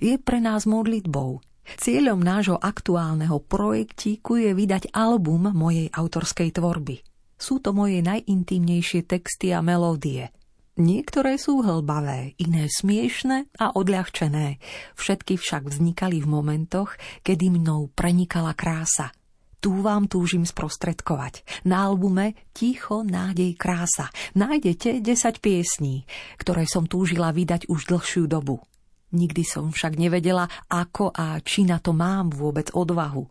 Je 0.03 0.16
pre 0.20 0.43
nás 0.43 0.64
modlitbou. 0.64 1.41
Cieľom 1.78 2.18
nášho 2.18 2.59
aktuálneho 2.59 3.39
projektíku 3.45 4.41
je 4.43 4.51
vydať 4.57 4.91
album 4.91 5.55
mojej 5.55 5.87
autorskej 5.93 6.57
tvorby. 6.57 6.99
Sú 7.39 7.62
to 7.62 7.70
moje 7.72 8.03
najintímnejšie 8.03 9.07
texty 9.07 9.55
a 9.55 9.62
melódie– 9.62 10.28
Niektoré 10.81 11.37
sú 11.37 11.61
hlbavé, 11.61 12.33
iné 12.41 12.64
smiešne 12.64 13.53
a 13.61 13.76
odľahčené. 13.76 14.57
Všetky 14.97 15.37
však 15.37 15.68
vznikali 15.68 16.24
v 16.24 16.31
momentoch, 16.31 16.97
kedy 17.20 17.53
mnou 17.53 17.93
prenikala 17.93 18.57
krása. 18.57 19.12
Tu 19.61 19.68
vám 19.68 20.09
túžim 20.09 20.49
sprostredkovať. 20.49 21.45
Na 21.68 21.85
albume 21.85 22.33
Ticho, 22.57 23.05
nádej, 23.05 23.61
krása 23.61 24.09
nájdete 24.33 25.05
10 25.05 25.45
piesní, 25.45 26.09
ktoré 26.41 26.64
som 26.64 26.89
túžila 26.89 27.28
vydať 27.28 27.68
už 27.68 27.93
dlhšiu 27.93 28.24
dobu. 28.24 28.64
Nikdy 29.11 29.42
som 29.42 29.74
však 29.74 29.98
nevedela, 29.98 30.46
ako 30.70 31.11
a 31.11 31.42
či 31.42 31.66
na 31.66 31.82
to 31.82 31.90
mám 31.90 32.30
vôbec 32.30 32.70
odvahu. 32.70 33.26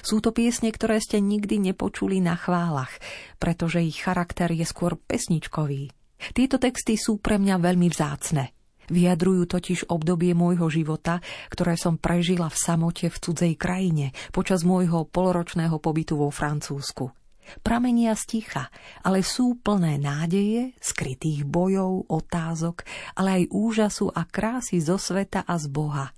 Sú 0.00 0.24
to 0.24 0.32
piesne, 0.32 0.72
ktoré 0.72 0.98
ste 0.98 1.20
nikdy 1.20 1.60
nepočuli 1.60 2.18
na 2.18 2.34
chválach, 2.34 2.96
pretože 3.36 3.84
ich 3.84 4.00
charakter 4.00 4.48
je 4.50 4.64
skôr 4.64 4.96
pesničkový. 4.96 5.92
Tieto 6.32 6.56
texty 6.56 6.96
sú 6.96 7.20
pre 7.20 7.36
mňa 7.36 7.60
veľmi 7.60 7.86
vzácne. 7.92 8.50
Vyjadrujú 8.90 9.46
totiž 9.46 9.92
obdobie 9.94 10.34
môjho 10.34 10.66
života, 10.66 11.22
ktoré 11.52 11.78
som 11.78 12.00
prežila 12.00 12.50
v 12.50 12.58
samote 12.58 13.06
v 13.06 13.16
cudzej 13.16 13.54
krajine 13.54 14.10
počas 14.34 14.66
môjho 14.66 15.06
poloročného 15.06 15.78
pobytu 15.78 16.18
vo 16.18 16.34
Francúzsku. 16.34 17.21
Pramenia 17.60 18.16
z 18.16 18.22
ticha, 18.24 18.72
ale 19.04 19.20
sú 19.20 19.60
plné 19.60 20.00
nádeje, 20.00 20.72
skrytých 20.80 21.44
bojov, 21.44 22.08
otázok, 22.08 22.88
ale 23.20 23.44
aj 23.44 23.52
úžasu 23.52 24.08
a 24.08 24.24
krásy 24.24 24.80
zo 24.80 24.96
sveta 24.96 25.44
a 25.44 25.60
z 25.60 25.68
Boha. 25.68 26.16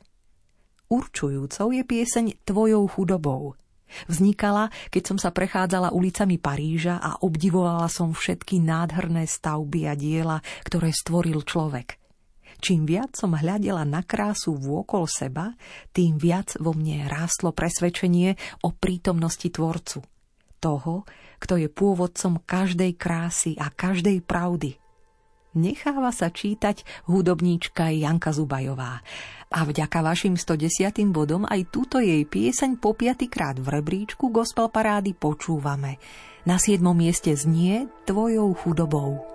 Určujúcou 0.87 1.75
je 1.75 1.83
pieseň 1.83 2.47
Tvojou 2.47 2.87
chudobou. 2.87 3.59
Vznikala, 4.07 4.71
keď 4.91 5.03
som 5.15 5.19
sa 5.19 5.31
prechádzala 5.35 5.95
ulicami 5.95 6.39
Paríža 6.39 6.99
a 7.03 7.19
obdivovala 7.23 7.91
som 7.91 8.15
všetky 8.15 8.63
nádherné 8.63 9.27
stavby 9.27 9.91
a 9.91 9.95
diela, 9.95 10.39
ktoré 10.67 10.91
stvoril 10.95 11.43
človek. 11.43 11.99
Čím 12.63 12.87
viac 12.87 13.19
som 13.19 13.35
hľadela 13.35 13.83
na 13.85 14.01
krásu 14.07 14.57
vôkol 14.57 15.05
seba, 15.11 15.53
tým 15.91 16.17
viac 16.17 16.57
vo 16.63 16.73
mne 16.73 17.11
rástlo 17.11 17.51
presvedčenie 17.53 18.63
o 18.65 18.73
prítomnosti 18.73 19.51
Tvorcu– 19.51 20.01
toho, 20.65 21.05
kto 21.45 21.61
je 21.61 21.69
pôvodcom 21.69 22.41
každej 22.41 22.97
krásy 22.97 23.53
a 23.61 23.69
každej 23.69 24.25
pravdy. 24.25 24.81
Necháva 25.55 26.11
sa 26.11 26.33
čítať 26.33 27.07
hudobníčka 27.07 27.93
Janka 27.93 28.33
Zubajová. 28.33 29.05
A 29.55 29.61
vďaka 29.63 30.03
vašim 30.03 30.35
110. 30.35 31.15
bodom 31.15 31.47
aj 31.47 31.71
túto 31.71 32.03
jej 32.03 32.27
pieseň 32.27 32.81
po 32.81 32.97
piatýkrát 32.97 33.61
v 33.61 33.79
rebríčku 33.79 34.33
Gospel 34.33 34.73
Parády 34.73 35.15
počúvame. 35.15 36.03
Na 36.43 36.59
siedmom 36.59 36.97
mieste 36.97 37.31
znie 37.37 37.87
Tvojou 38.03 38.51
chudobou. 38.57 39.34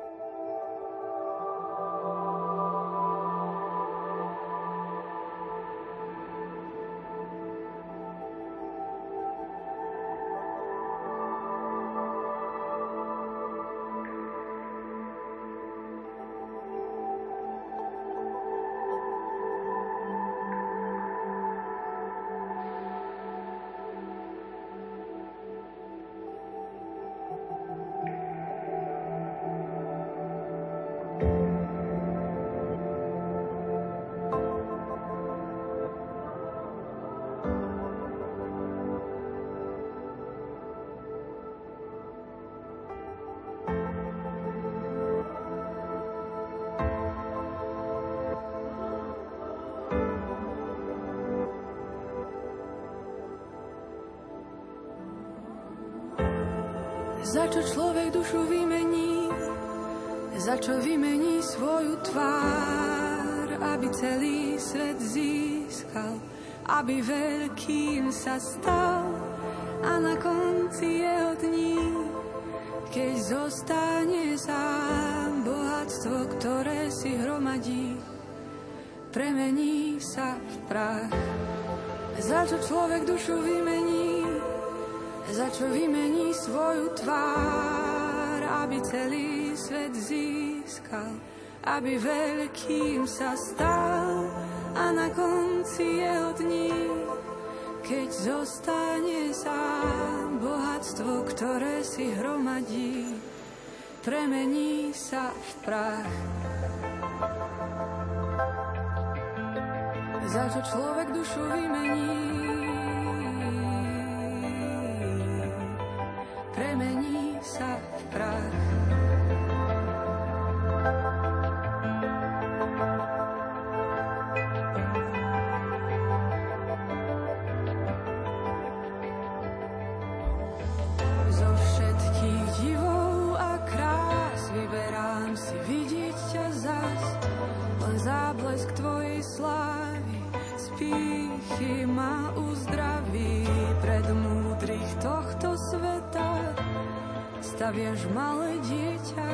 Staviaš 147.80 148.12
malé 148.12 148.52
dieťa, 148.60 149.30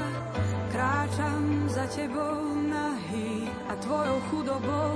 kráčam 0.70 1.66
za 1.66 1.90
tebou 1.90 2.54
nahý 2.70 3.50
a 3.66 3.74
tvojou 3.82 4.22
chudobou 4.30 4.94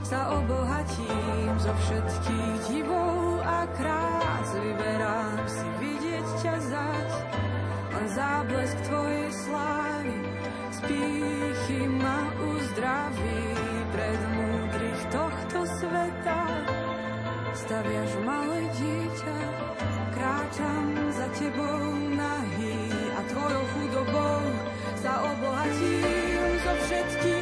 sa 0.00 0.32
obohatím 0.32 1.60
zo 1.60 1.76
všetkých 1.76 2.56
divov 2.72 3.44
a 3.44 3.68
krás. 3.76 4.48
Vyberám 4.56 5.44
si 5.44 5.68
vidieť 5.76 6.26
ťa 6.40 6.56
zať, 6.56 7.10
len 8.00 8.06
záblesk 8.16 8.76
tvojej 8.88 9.28
slávy 9.44 10.16
z 10.72 10.78
pýchy 10.88 11.80
ma 12.00 12.32
uzdraví 12.48 13.44
pred 13.92 14.20
múdrych 14.40 15.02
tohto 15.12 15.58
sveta. 15.84 16.42
Staviaš 17.60 18.12
malé 18.24 18.64
dieťa, 18.72 19.38
kráčam 20.16 20.88
za 21.12 21.28
tebou 21.36 22.05
a 23.46 23.48
tvojou 23.48 23.66
chudobou 23.78 24.42
sa 24.98 25.22
obohatím 25.22 26.50
zo 26.66 26.72
všetkých 26.82 27.35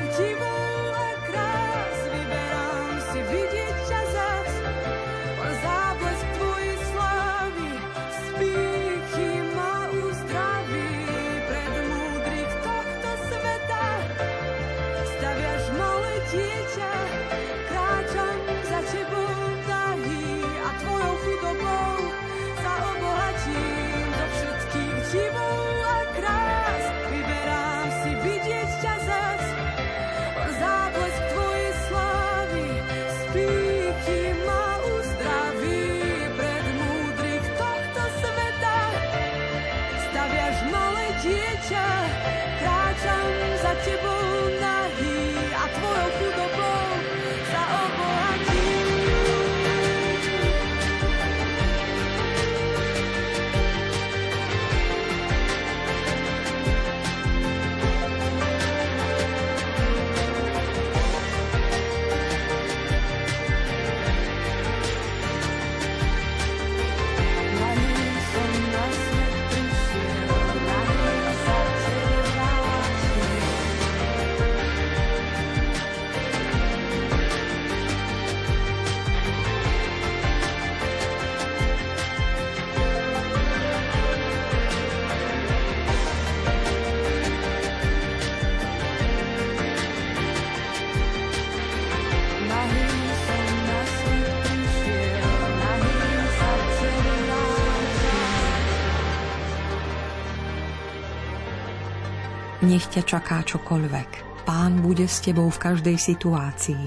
Nech 102.75 102.91
ťa 102.91 103.07
čaká 103.07 103.39
čokoľvek. 103.47 104.43
Pán 104.51 104.83
bude 104.83 105.07
s 105.07 105.23
tebou 105.23 105.47
v 105.47 105.63
každej 105.63 105.95
situácii. 105.95 106.85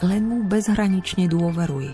Len 0.00 0.24
mu 0.24 0.40
bezhranične 0.48 1.28
dôveruj. 1.28 1.92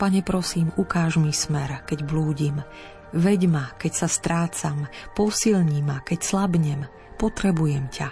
Pane, 0.00 0.24
prosím, 0.24 0.72
ukáž 0.72 1.20
mi 1.20 1.36
smer, 1.36 1.84
keď 1.84 2.00
blúdim. 2.08 2.64
Veď 3.12 3.40
ma, 3.44 3.76
keď 3.76 3.92
sa 3.92 4.08
strácam. 4.08 4.88
Posilni 5.12 5.84
ma, 5.84 6.00
keď 6.00 6.24
slabnem. 6.24 6.88
Potrebujem 7.20 7.92
ťa. 7.92 8.08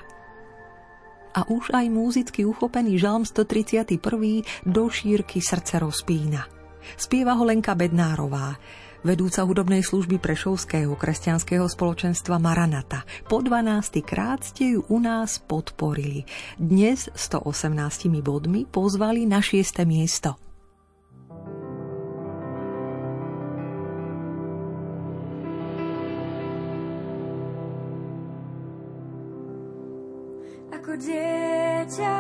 A 1.33 1.49
už 1.49 1.73
aj 1.73 1.89
múzicky 1.89 2.45
uchopený 2.45 3.01
žalm 3.01 3.25
131. 3.25 3.97
do 4.69 4.93
šírky 4.93 5.41
srdce 5.41 5.81
rozpína. 5.81 6.45
Spieva 7.01 7.33
ho 7.33 7.49
Lenka 7.49 7.73
Bednárová 7.73 8.61
vedúca 9.03 9.43
hudobnej 9.43 9.83
služby 9.83 10.23
Prešovského 10.23 10.95
kresťanského 10.95 11.67
spoločenstva 11.67 12.39
Maranata. 12.39 13.03
Po 13.27 13.43
12. 13.43 14.03
krát 14.03 14.47
ste 14.47 14.79
ju 14.79 14.81
u 14.87 14.99
nás 15.03 15.43
podporili. 15.43 16.25
Dnes 16.57 17.11
118 17.11 18.09
bodmi 18.23 18.65
pozvali 18.65 19.27
na 19.27 19.43
6. 19.43 19.83
miesto. 19.83 20.39
Ako 30.73 30.99
dieťa 30.99 32.17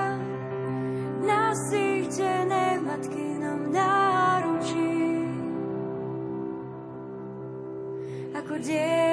nasýtené 1.22 2.78
matkinom 2.83 3.70
náručí 3.70 4.01
ako 8.62 9.11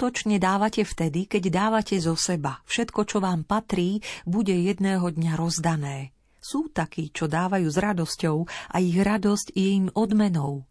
skutočne 0.00 0.40
dávate 0.40 0.80
vtedy, 0.80 1.28
keď 1.28 1.52
dávate 1.52 2.00
zo 2.00 2.16
seba. 2.16 2.64
Všetko, 2.64 3.04
čo 3.04 3.20
vám 3.20 3.44
patrí, 3.44 4.00
bude 4.24 4.56
jedného 4.56 5.04
dňa 5.04 5.36
rozdané. 5.36 6.16
Sú 6.40 6.72
takí, 6.72 7.12
čo 7.12 7.28
dávajú 7.28 7.68
s 7.68 7.76
radosťou 7.76 8.36
a 8.48 8.80
ich 8.80 8.96
radosť 8.96 9.52
je 9.52 9.68
im 9.76 9.92
odmenou. 9.92 10.64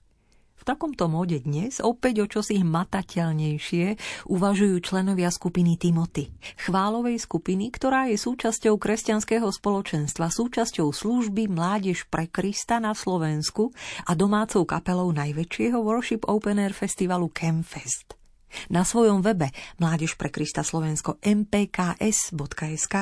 V 0.58 0.64
takomto 0.66 1.06
móde 1.06 1.46
dnes 1.46 1.78
opäť 1.78 2.26
o 2.26 2.28
čosi 2.28 2.58
matateľnejšie 2.66 4.02
uvažujú 4.34 4.82
členovia 4.82 5.30
skupiny 5.30 5.78
Timothy. 5.78 6.34
Chválovej 6.66 7.22
skupiny, 7.22 7.70
ktorá 7.70 8.10
je 8.10 8.18
súčasťou 8.18 8.82
kresťanského 8.82 9.46
spoločenstva, 9.46 10.34
súčasťou 10.34 10.90
služby 10.90 11.54
Mládež 11.54 12.10
pre 12.10 12.26
Krista 12.26 12.82
na 12.82 12.98
Slovensku 12.98 13.78
a 14.10 14.18
domácou 14.18 14.66
kapelou 14.66 15.14
najväčšieho 15.14 15.78
Worship 15.86 16.26
Open 16.26 16.58
Air 16.58 16.74
festivalu 16.74 17.30
Campfest. 17.30 18.19
Na 18.68 18.84
svojom 18.84 19.22
webe 19.22 19.54
Mládež 19.78 20.20
pre 20.20 20.34
Krista 20.34 20.66
Slovensko 20.66 21.18
mpks.sk 21.22 22.96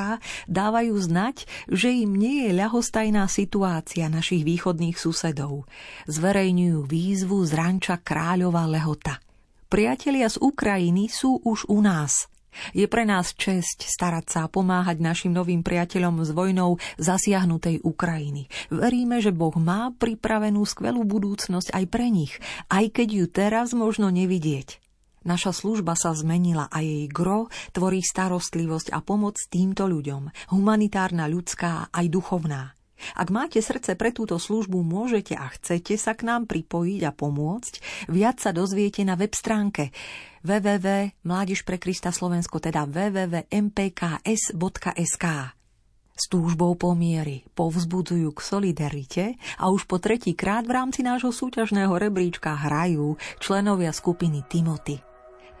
dávajú 0.46 0.94
znať, 0.96 1.48
že 1.68 1.92
im 1.92 2.14
nie 2.14 2.48
je 2.48 2.52
ľahostajná 2.56 3.26
situácia 3.26 4.06
našich 4.12 4.44
východných 4.44 4.96
susedov. 4.96 5.66
Zverejňujú 6.08 6.84
výzvu 6.86 7.38
z 7.44 7.52
ranča 7.56 7.96
Kráľova 8.00 8.68
Lehota. 8.68 9.20
Priatelia 9.68 10.32
z 10.32 10.40
Ukrajiny 10.40 11.12
sú 11.12 11.44
už 11.44 11.68
u 11.68 11.84
nás. 11.84 12.32
Je 12.74 12.88
pre 12.90 13.04
nás 13.06 13.36
česť 13.36 13.86
starať 13.86 14.24
sa 14.32 14.40
a 14.48 14.50
pomáhať 14.50 14.98
našim 14.98 15.30
novým 15.30 15.62
priateľom 15.62 16.24
s 16.24 16.32
vojnou 16.32 16.80
zasiahnutej 16.98 17.84
Ukrajiny. 17.84 18.50
Veríme, 18.72 19.22
že 19.22 19.30
Boh 19.30 19.54
má 19.54 19.94
pripravenú 19.94 20.64
skvelú 20.66 21.04
budúcnosť 21.06 21.70
aj 21.70 21.84
pre 21.86 22.08
nich, 22.10 22.34
aj 22.72 22.90
keď 22.90 23.08
ju 23.12 23.26
teraz 23.30 23.76
možno 23.76 24.10
nevidieť. 24.10 24.80
Naša 25.28 25.52
služba 25.52 25.92
sa 25.92 26.16
zmenila 26.16 26.72
a 26.72 26.80
jej 26.80 27.04
gro 27.04 27.52
tvorí 27.76 28.00
starostlivosť 28.00 28.96
a 28.96 29.04
pomoc 29.04 29.36
týmto 29.52 29.84
ľuďom, 29.84 30.32
humanitárna, 30.56 31.28
ľudská 31.28 31.92
aj 31.92 32.06
duchovná. 32.08 32.72
Ak 33.12 33.28
máte 33.28 33.60
srdce 33.60 33.92
pre 33.94 34.10
túto 34.10 34.40
službu, 34.40 34.80
môžete 34.80 35.36
a 35.36 35.52
chcete 35.52 36.00
sa 36.00 36.16
k 36.16 36.26
nám 36.26 36.48
pripojiť 36.48 37.00
a 37.04 37.12
pomôcť, 37.12 38.08
viac 38.08 38.40
sa 38.40 38.56
dozviete 38.56 39.04
na 39.04 39.20
web 39.20 39.36
stránke 39.36 39.92
www.mládež 40.42 41.62
pre 41.68 41.76
Krista 41.76 42.08
Slovensko, 42.08 42.56
teda 42.58 42.88
www.mpks.sk 42.88 43.44
s 46.18 46.26
túžbou 46.26 46.74
pomiery, 46.74 47.46
povzbudzujú 47.54 48.34
k 48.34 48.40
solidarite 48.42 49.24
a 49.54 49.70
už 49.70 49.86
po 49.86 50.02
tretí 50.02 50.34
krát 50.34 50.66
v 50.66 50.74
rámci 50.74 51.06
nášho 51.06 51.30
súťažného 51.30 51.94
rebríčka 51.94 52.58
hrajú 52.58 53.14
členovia 53.38 53.94
skupiny 53.94 54.42
Timothy. 54.50 55.07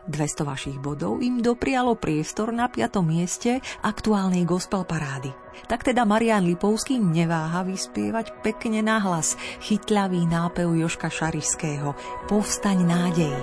200 0.08 0.48
vašich 0.48 0.78
bodov 0.80 1.20
im 1.20 1.44
doprialo 1.44 1.94
priestor 2.00 2.48
na 2.50 2.72
piatom 2.72 3.04
mieste 3.04 3.60
aktuálnej 3.84 4.48
gospel 4.48 4.88
parády. 4.88 5.30
Tak 5.68 5.84
teda 5.84 6.08
Marian 6.08 6.48
Lipovský 6.48 6.96
neváha 6.96 7.60
vyspievať 7.66 8.40
pekne 8.40 8.80
nahlas 8.80 9.36
chytľavý 9.60 10.24
nápev 10.24 10.72
Joška 10.72 11.12
Šarišského 11.12 11.92
Povstaň 12.30 12.78
nádej. 12.88 13.36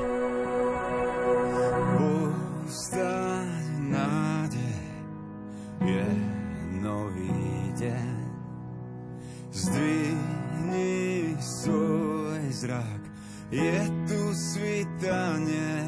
Povstaň 1.95 3.61
nádej 3.93 4.86
je 5.86 6.07
nový 6.82 7.38
deň. 7.78 8.16
Zdvihni 9.55 11.38
svoj 11.38 12.43
zrak, 12.51 13.01
je 13.53 13.78
tu 14.09 14.22
svitanie 14.34 15.84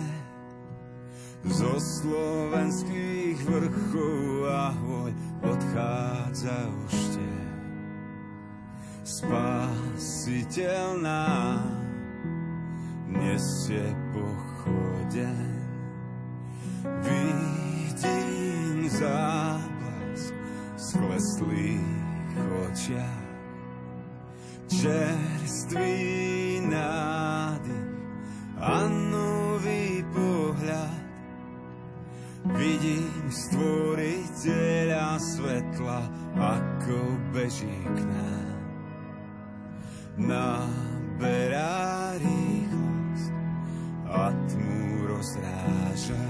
zo 1.45 1.77
slovenských 1.77 3.37
vrchov 3.45 4.49
a 4.49 4.73
odchádza 5.45 6.57
už 6.87 6.95
tie. 7.13 7.41
Spasiteľ 9.07 10.85
nám 10.99 11.63
nesie 13.07 13.85
pochodeň. 14.11 15.47
Vidím 17.05 18.89
záblask 18.91 20.35
skleslých 20.75 22.33
očiach, 22.67 23.27
čerstvý 24.67 25.95
nádych 26.67 27.91
a 28.57 28.89
nový 28.89 30.03
pohľad 30.11 30.96
Vidím 32.55 33.27
stvoriteľa 33.27 35.19
svetla, 35.19 35.99
ako 36.39 36.99
beží 37.35 37.75
k 37.83 37.99
nám. 38.07 38.55
Naberá 40.17 42.15
rýchlosť 42.15 43.33
a 44.07 44.31
tmu 44.47 45.11
rozráža. 45.11 46.25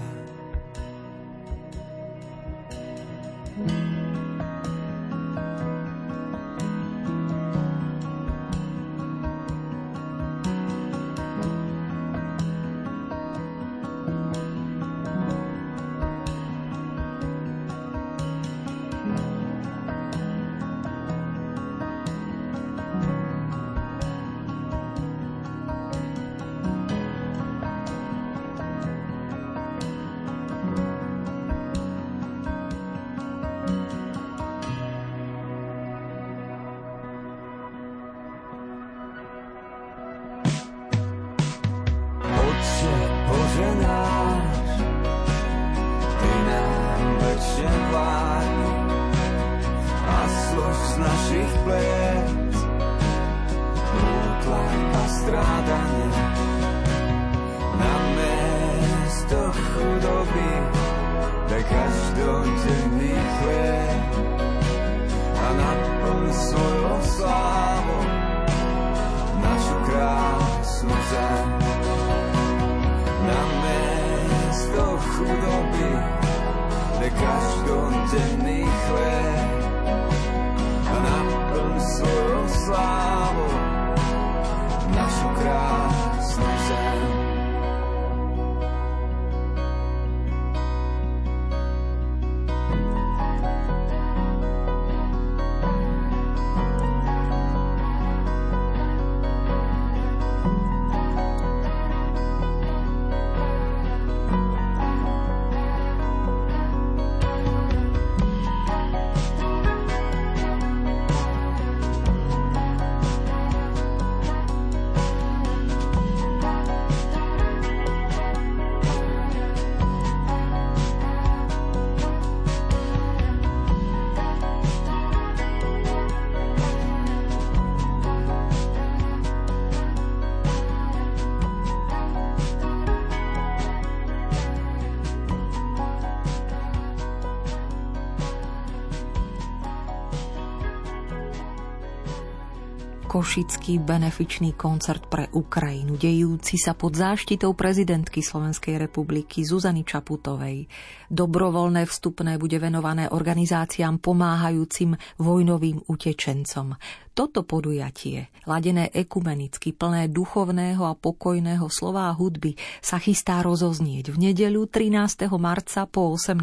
Košický 143.18 143.82
benefičný 143.82 144.54
koncert 144.54 145.10
pre 145.10 145.26
Ukrajinu, 145.34 145.98
dejúci 145.98 146.62
sa 146.62 146.78
pod 146.78 146.94
záštitou 146.94 147.58
prezidentky 147.58 148.22
Slovenskej 148.22 148.78
republiky 148.78 149.42
Zuzany 149.42 149.82
Čaputovej. 149.82 150.70
Dobrovoľné 151.10 151.90
vstupné 151.90 152.38
bude 152.38 152.62
venované 152.62 153.10
organizáciám 153.10 153.98
pomáhajúcim 154.06 154.94
vojnovým 155.18 155.90
utečencom. 155.90 156.78
Toto 157.18 157.42
podujatie, 157.42 158.30
ladené 158.46 158.94
ekumenicky, 158.94 159.74
plné 159.74 160.06
duchovného 160.14 160.86
a 160.86 160.94
pokojného 160.94 161.66
slova 161.74 162.14
a 162.14 162.14
hudby, 162.14 162.54
sa 162.78 163.02
chystá 163.02 163.42
rozoznieť 163.42 164.14
v 164.14 164.30
nedeľu 164.30 164.70
13. 164.70 165.26
marca 165.42 165.90
po 165.90 166.14
18. 166.14 166.38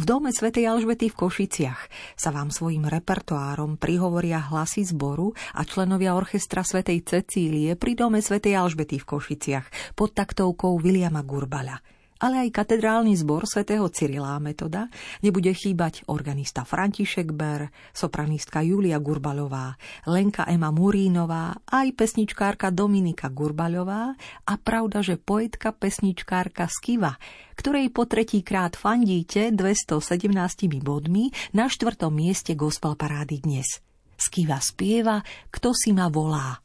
V 0.00 0.04
dome 0.08 0.32
svätej 0.32 0.72
Alžbety 0.72 1.12
v 1.12 1.18
Košiciach 1.20 1.80
sa 2.16 2.32
vám 2.32 2.48
svojim 2.48 2.88
repertoárom 2.88 3.76
prihovoria 3.76 4.40
hlasy 4.48 4.88
zboru 4.88 5.36
a 5.52 5.65
členovia 5.66 6.14
orchestra 6.14 6.62
svätej 6.62 7.02
Cecílie 7.02 7.74
pri 7.74 7.98
dome 7.98 8.22
svätej 8.22 8.54
Alžbety 8.56 9.02
v 9.02 9.08
Košiciach 9.10 9.98
pod 9.98 10.14
taktovkou 10.14 10.78
Viliama 10.78 11.20
Gurbala 11.26 11.82
ale 12.20 12.48
aj 12.48 12.50
katedrálny 12.64 13.12
zbor 13.16 13.44
svätého 13.44 13.84
Cyrila 13.92 14.40
Metoda, 14.40 14.88
nebude 15.20 15.52
chýbať 15.52 16.08
organista 16.08 16.64
František 16.64 17.32
Ber, 17.36 17.68
sopranistka 17.92 18.64
Julia 18.64 18.96
Gurbalová, 18.96 19.76
Lenka 20.08 20.48
Ema 20.48 20.72
Murínová, 20.72 21.52
aj 21.68 21.92
pesničkárka 21.92 22.72
Dominika 22.72 23.28
Gurbalová 23.28 24.16
a 24.48 24.54
pravda, 24.56 25.04
že 25.04 25.20
poetka 25.20 25.76
pesničkárka 25.76 26.68
Skiva, 26.72 27.20
ktorej 27.56 27.92
po 27.92 28.08
tretíkrát 28.08 28.76
fandíte 28.76 29.52
217 29.52 30.32
bodmi 30.80 31.32
na 31.52 31.68
štvrtom 31.68 32.12
mieste 32.12 32.56
gospel 32.56 32.96
parády 32.96 33.44
dnes. 33.44 33.84
Skiva 34.16 34.58
spieva 34.60 35.22
Kto 35.50 35.72
si 35.72 35.92
ma 35.92 36.08
volá. 36.08 36.60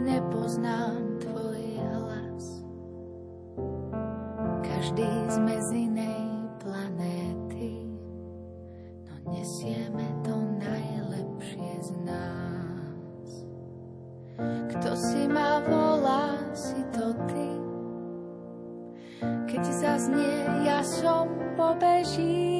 nepoznám 0.00 1.20
tvoj 1.20 1.62
hlas. 1.78 2.44
Každý 4.64 5.10
sme 5.28 5.54
z 5.60 5.68
inej 5.88 6.24
planéty, 6.60 7.84
no 9.04 9.14
nesieme 9.28 10.08
to 10.24 10.34
najlepšie 10.60 11.72
z 11.84 11.90
nás. 12.08 13.30
Kto 14.76 14.90
si 14.96 15.28
ma 15.28 15.60
volá, 15.64 16.40
si 16.56 16.80
to 16.96 17.12
ty. 17.28 17.50
Keď 19.20 19.62
zaznie, 19.68 20.64
ja 20.64 20.80
som 20.80 21.28
pobežím. 21.58 22.59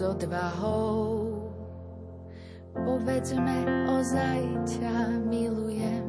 S 0.00 0.08
odvahou. 0.08 1.28
Povedzme, 2.72 3.68
ozaj 4.00 4.40
ťa 4.64 5.20
milujem. 5.28 6.08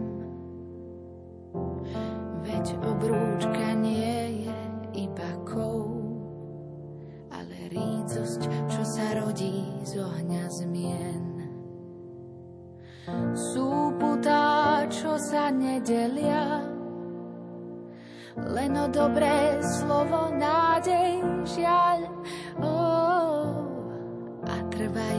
Veď 2.40 2.66
obrúčka 2.88 3.76
nie 3.76 4.48
je 4.48 4.64
iba 4.96 5.32
kov, 5.44 5.92
ale 7.36 7.68
rícosť, 7.68 8.48
čo 8.72 8.82
sa 8.88 9.12
rodí 9.20 9.68
z 9.84 10.00
ohňa 10.00 10.44
zmien. 10.48 11.26
Sú 13.36 13.92
putá, 14.00 14.88
čo 14.88 15.20
sa 15.20 15.52
nedelia, 15.52 16.64
len 18.40 18.72
o 18.72 18.88
dobré 18.88 19.60
slovo, 19.60 20.32
nádej, 20.32 21.20
žiaľ. 21.44 22.11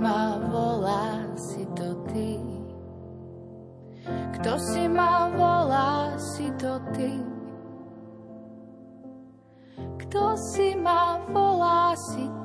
Ma 0.00 0.40
volá, 0.48 1.28
si 1.36 1.66
to 1.76 1.94
ty. 2.08 2.40
Kto 4.40 4.56
si 4.56 4.88
ma 4.88 5.28
volá, 5.28 6.16
si 6.16 6.48
to 6.56 6.80
ty. 6.96 7.20
Kto 10.00 10.36
si 10.40 10.72
ma 10.80 11.20
volá, 11.28 11.92
si 11.92 12.24
to 12.24 12.39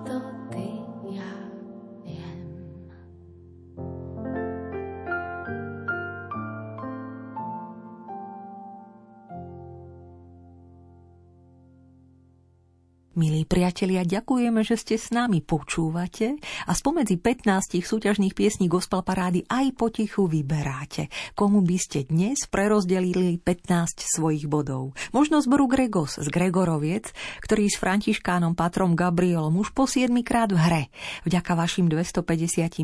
Milí 13.16 13.48
priatelia, 13.48 14.04
ďakujeme, 14.04 14.60
že 14.60 14.76
ste 14.76 15.00
s 15.00 15.08
nami 15.08 15.40
počúvate 15.40 16.36
a 16.68 16.76
spomedzi 16.76 17.16
15 17.16 17.80
súťažných 17.80 18.36
piesní 18.36 18.68
Gospel 18.68 19.08
Parády 19.08 19.48
aj 19.48 19.72
potichu 19.72 20.28
vyberáte. 20.28 21.08
Komu 21.32 21.64
by 21.64 21.78
ste 21.80 22.04
dnes 22.04 22.44
prerozdelili 22.52 23.40
15 23.40 24.20
svojich 24.20 24.52
bodov? 24.52 25.00
Možno 25.16 25.40
zboru 25.40 25.72
Gregos 25.72 26.20
z 26.20 26.28
Gregoroviec, 26.28 27.16
ktorý 27.40 27.72
s 27.72 27.80
františkánom 27.80 28.52
Patrom 28.52 29.00
Gabrielom 29.00 29.64
už 29.64 29.72
po 29.72 29.88
7 29.88 30.12
krát 30.20 30.52
v 30.52 30.60
hre. 30.60 30.84
Vďaka 31.24 31.56
vašim 31.56 31.88
259 31.88 32.84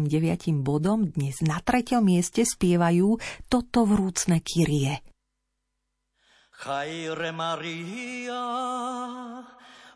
bodom 0.64 1.12
dnes 1.12 1.44
na 1.44 1.60
treťom 1.60 2.08
mieste 2.08 2.48
spievajú 2.48 3.20
toto 3.52 3.84
vrúcne 3.84 4.40
Kyrie. 4.40 5.04
Chaire 6.56 7.36
Maria, 7.36 8.40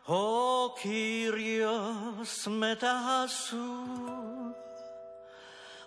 Ο 0.08 0.72
Κύριος 0.80 2.46
μετά 2.46 3.26
σου 3.26 3.58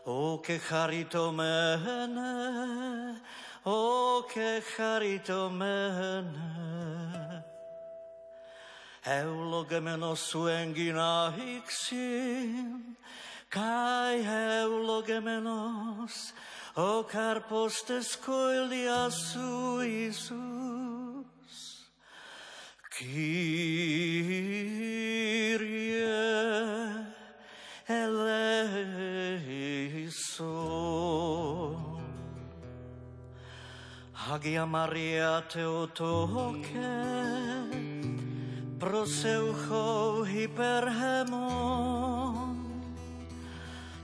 ο 0.03 0.39
και 0.39 0.57
χαριτωμένε, 0.57 2.21
ο 3.63 4.23
και 4.33 4.61
χαριτωμένε. 4.75 6.33
Ευλογεμένος 9.03 10.19
σου 10.19 10.47
έγκυνα 10.47 11.33
καί 13.47 14.19
ευλογεμένος 14.61 16.13
ο 16.73 17.03
καρπός 17.03 17.83
της 17.83 18.17
κοηλιάς 18.17 19.15
σου 19.31 19.79
Ιησού. 19.79 20.35
Kyrie 22.99 23.15
eleison. 27.87 28.99
Hagia 34.11 34.65
Maria 34.65 35.41
Theotoke, 35.47 36.91
proseucho 38.77 40.27
hyperhemon, 40.27 41.39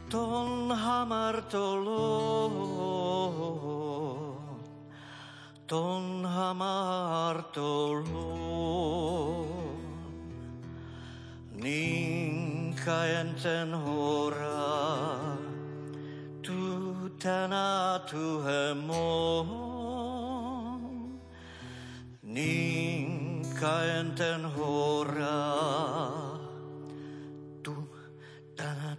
ton 0.10 0.72
hamartolon 0.72 1.96
ton 5.68 6.24
hamartolo 6.24 8.06
ninka 11.64 13.00
enten 13.20 13.74
hora 13.74 15.36
tu 16.46 17.10
tana 17.18 18.00
tu 18.10 18.26
hemon. 18.46 19.90
Ninka 22.22 23.74
enten 23.98 24.42
hora 24.56 25.42
tu 27.64 27.76
tana 28.56 28.92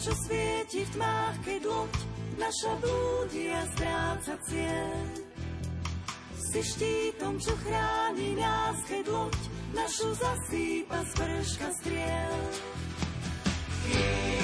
čo 0.00 0.12
svieti 0.16 0.80
v 0.88 0.90
tmách, 0.96 1.36
keď 1.44 1.60
loď 1.68 1.94
naša 2.40 2.72
blúdi 2.80 3.52
a 3.52 3.62
stráca 3.76 4.34
cieľ. 4.48 5.04
Si 6.40 6.60
štítom, 6.64 7.36
čo 7.36 7.52
chráni 7.60 8.32
nás, 8.40 8.80
keď 8.88 9.04
loď 9.12 9.36
našu 9.76 10.08
zasýpa 10.16 10.98
z 11.04 11.10
prška 11.20 11.68
striel. 11.84 12.40
Kyrie 13.90 14.39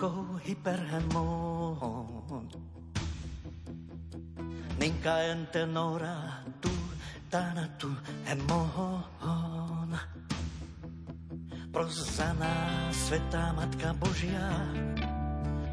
Proseucho, 0.00 0.40
Hyperhemon. 0.48 2.48
Ninka 4.80 5.28
entenora, 5.28 6.40
tu, 6.60 6.72
tanatu, 7.28 7.92
hemon. 8.24 9.92
Pros 11.68 12.16
za 12.16 12.32
nás, 12.32 12.96
Svetá 12.96 13.52
Matka 13.52 13.92
Božia, 14.00 14.72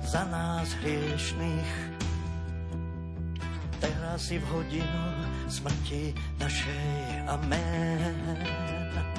za 0.04 0.28
nás 0.28 0.76
hriešných. 0.84 1.72
Teraz 3.80 4.28
si 4.28 4.44
v 4.44 4.46
hodinu 4.52 5.08
smrti 5.48 6.12
našej. 6.36 7.32
Amen. 7.32 9.17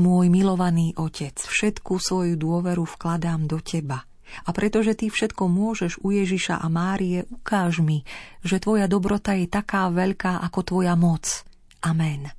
Môj 0.00 0.32
milovaný 0.32 0.96
otec, 0.96 1.36
všetku 1.36 2.00
svoju 2.00 2.40
dôveru 2.40 2.88
vkladám 2.88 3.44
do 3.44 3.60
teba. 3.60 4.00
A 4.48 4.50
pretože 4.56 4.96
ty 4.96 5.12
všetko 5.12 5.44
môžeš 5.44 6.00
u 6.00 6.16
Ježiša 6.16 6.56
a 6.56 6.66
Márie, 6.72 7.28
ukáž 7.28 7.84
mi, 7.84 8.08
že 8.40 8.56
tvoja 8.56 8.88
dobrota 8.88 9.36
je 9.36 9.44
taká 9.44 9.92
veľká 9.92 10.40
ako 10.40 10.60
tvoja 10.64 10.96
moc. 10.96 11.44
Amen. 11.84 12.32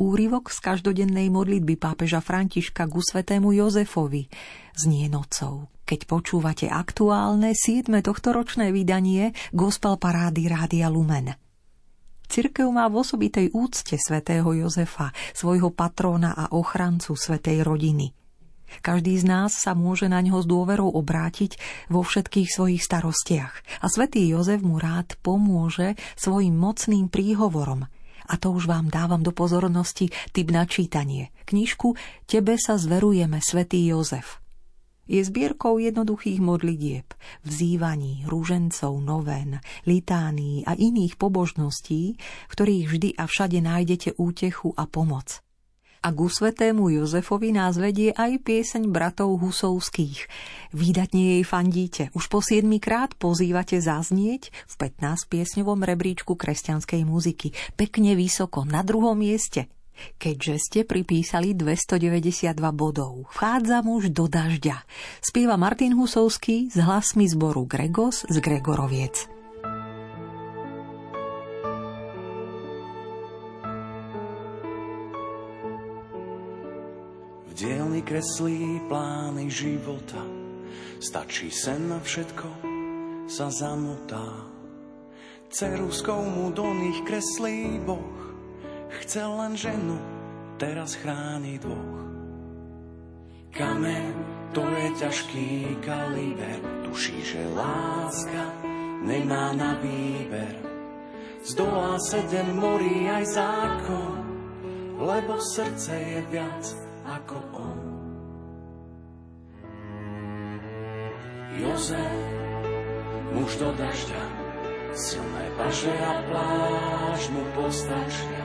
Úrivok 0.00 0.48
z 0.48 0.64
každodennej 0.64 1.28
modlitby 1.28 1.76
pápeža 1.76 2.24
Františka 2.24 2.88
ku 2.88 3.04
svetému 3.04 3.52
Jozefovi 3.52 4.24
znie 4.80 5.12
nocou. 5.12 5.68
Keď 5.84 6.08
počúvate 6.08 6.72
aktuálne 6.72 7.52
7. 7.52 7.92
tohtoročné 8.00 8.72
vydanie 8.72 9.36
Gospel 9.52 10.00
Parády 10.00 10.48
Rádia 10.48 10.88
Lumen– 10.88 11.36
Cirkev 12.28 12.68
má 12.72 12.88
v 12.90 13.04
osobitej 13.04 13.52
úcte 13.52 13.96
svätého 14.00 14.46
Jozefa, 14.52 15.12
svojho 15.36 15.70
patróna 15.70 16.34
a 16.34 16.50
ochrancu 16.50 17.14
svätej 17.14 17.62
rodiny. 17.62 18.12
Každý 18.82 19.14
z 19.22 19.24
nás 19.28 19.54
sa 19.54 19.76
môže 19.76 20.10
na 20.10 20.18
ňo 20.18 20.42
s 20.42 20.46
dôverou 20.50 20.90
obrátiť 20.98 21.60
vo 21.86 22.02
všetkých 22.02 22.48
svojich 22.50 22.82
starostiach 22.82 23.54
a 23.78 23.86
svätý 23.86 24.26
Jozef 24.26 24.64
mu 24.66 24.82
rád 24.82 25.14
pomôže 25.22 25.94
svojim 26.18 26.58
mocným 26.58 27.06
príhovorom. 27.06 27.86
A 28.24 28.34
to 28.40 28.56
už 28.56 28.66
vám 28.66 28.88
dávam 28.88 29.20
do 29.20 29.30
pozornosti 29.30 30.08
typ 30.32 30.48
na 30.48 30.64
čítanie. 30.64 31.28
Knižku 31.44 31.94
Tebe 32.24 32.56
sa 32.56 32.80
zverujeme, 32.80 33.38
svätý 33.44 33.84
Jozef– 33.84 34.40
je 35.04 35.20
zbierkou 35.24 35.78
jednoduchých 35.80 36.40
modlitieb, 36.40 37.06
vzývaní, 37.44 38.24
rúžencov, 38.28 38.92
noven, 39.00 39.60
litánií 39.84 40.64
a 40.64 40.72
iných 40.76 41.20
pobožností, 41.20 42.16
v 42.20 42.52
ktorých 42.52 42.86
vždy 42.88 43.08
a 43.20 43.24
všade 43.28 43.58
nájdete 43.60 44.08
útechu 44.16 44.72
a 44.76 44.88
pomoc. 44.88 45.44
A 46.04 46.12
ku 46.12 46.28
svetému 46.28 46.92
Jozefovi 46.92 47.56
nás 47.56 47.80
vedie 47.80 48.12
aj 48.12 48.44
pieseň 48.44 48.92
bratov 48.92 49.40
Husovských. 49.40 50.28
Výdatne 50.76 51.40
jej 51.40 51.44
fandíte. 51.48 52.12
Už 52.12 52.28
po 52.28 52.44
siedmikrát 52.44 53.16
pozývate 53.16 53.80
zaznieť 53.80 54.52
v 54.68 54.74
15-piesňovom 54.84 55.80
rebríčku 55.80 56.36
kresťanskej 56.36 57.08
muziky. 57.08 57.56
Pekne 57.80 58.20
vysoko, 58.20 58.68
na 58.68 58.84
druhom 58.84 59.16
mieste– 59.16 59.64
Keďže 60.18 60.54
ste 60.58 60.80
pripísali 60.82 61.54
292 61.54 62.56
bodov, 62.74 63.28
vchádzam 63.34 63.84
už 63.90 64.10
do 64.10 64.26
dažďa. 64.26 64.82
Spieva 65.22 65.54
Martin 65.54 65.94
Husovský 65.94 66.70
s 66.70 66.76
hlasmi 66.78 67.28
zboru 67.30 67.66
Gregos 67.68 68.26
z 68.26 68.36
Gregoroviec. 68.40 69.26
V 77.44 77.52
dielni 77.54 78.02
kreslí 78.02 78.82
plány 78.90 79.46
života, 79.46 80.18
stačí 80.98 81.54
sen 81.54 81.86
na 81.86 82.02
všetko, 82.02 82.48
sa 83.30 83.46
zamotá. 83.48 84.50
Ceruskou 85.54 86.18
mu 86.18 86.50
do 86.50 86.66
nich 86.74 86.98
kreslí 87.06 87.78
Boh, 87.86 88.23
Chcel 88.88 89.30
len 89.36 89.54
ženu, 89.56 89.96
teraz 90.60 90.98
chráni 90.98 91.56
dvoch. 91.58 92.04
Kamen, 93.54 94.14
to 94.50 94.66
je 94.66 94.88
ťažký 94.98 95.48
kaliber, 95.86 96.58
tuší, 96.82 97.22
že 97.22 97.42
láska 97.54 98.50
nemá 99.06 99.54
na 99.54 99.78
výber. 99.78 100.58
Zdolá 101.44 102.00
sedem 102.00 102.56
morí 102.56 103.06
aj 103.06 103.24
zákon, 103.36 104.16
lebo 104.98 105.36
srdce 105.38 105.92
je 105.92 106.20
viac 106.32 106.64
ako 107.04 107.36
on. 107.52 107.80
Jozef, 111.54 112.18
muž 113.36 113.54
do 113.60 113.70
dažďa, 113.78 114.24
silné 114.96 115.44
paže 115.54 115.94
a 115.94 116.12
pláž 116.26 117.20
mu 117.30 117.44
postačia 117.54 118.43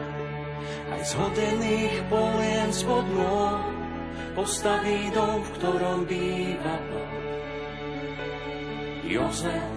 z 0.99 1.11
hodených 1.15 1.95
polien 2.11 2.69
spod 2.75 3.07
nôh 3.15 3.63
postaví 4.35 5.07
dom, 5.15 5.39
v 5.39 5.49
ktorom 5.55 5.99
býva 6.03 6.75
Boh. 6.91 7.13
Jozef, 9.07 9.71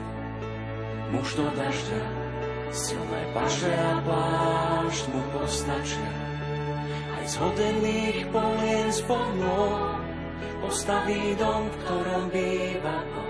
muž 1.15 1.29
do 1.39 1.47
dažďa, 1.55 2.03
silné 2.75 3.23
paže 3.33 3.71
a 3.71 4.03
plášť 4.03 5.05
mu 5.15 5.23
postačia. 5.31 6.13
Aj 7.17 7.25
z 7.25 7.35
hodených 7.39 8.27
polien 8.35 8.91
spod 8.91 9.29
nôh 9.39 10.03
postaví 10.59 11.39
dom, 11.39 11.71
v 11.71 11.77
ktorom 11.87 12.25
býva 12.35 12.99
Boh. 13.15 13.22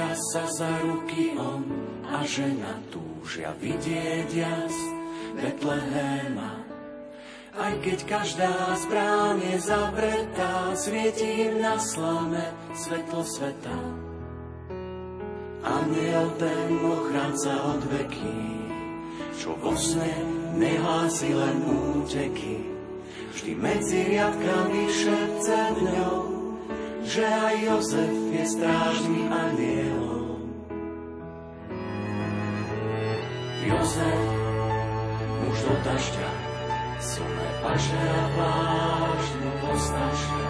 Držia 0.00 0.16
sa 0.32 0.44
za 0.48 0.72
ruky 0.80 1.36
on 1.36 1.60
a 2.08 2.24
žena 2.24 2.80
túžia 2.88 3.52
vidieť 3.60 4.32
jas 4.32 4.72
Betlehema. 5.36 6.64
Aj 7.52 7.76
keď 7.84 8.08
každá 8.08 8.80
z 8.80 8.84
brán 8.88 9.44
je 9.44 9.60
zavretá, 9.60 10.72
svieti 10.72 11.52
im 11.52 11.60
na 11.60 11.76
slame 11.76 12.48
svetlo 12.72 13.20
sveta. 13.28 13.76
Aniel 15.68 16.32
ten 16.40 16.80
ochranca 16.80 17.60
od 17.60 17.84
veky, 17.92 18.40
čo 19.36 19.52
vo 19.60 19.76
sne 19.76 20.16
nehlási 20.56 21.36
len 21.36 21.60
úteky, 21.68 22.56
vždy 23.36 23.52
medzi 23.52 24.16
riadkami 24.16 24.80
šepce 24.88 25.60
dňou 25.76 26.29
že 27.04 27.24
aj 27.24 27.54
Jozef 27.64 28.14
je 28.28 28.44
strážnym 28.44 29.28
anielom. 29.32 30.40
Jozef, 33.64 34.24
muž 35.40 35.58
do 35.64 35.74
dažďa, 35.80 36.30
silné 37.00 37.48
paže 37.64 38.02
a 38.04 38.24
plášť 38.36 39.32
mu 39.40 39.52
postačia. 39.64 40.48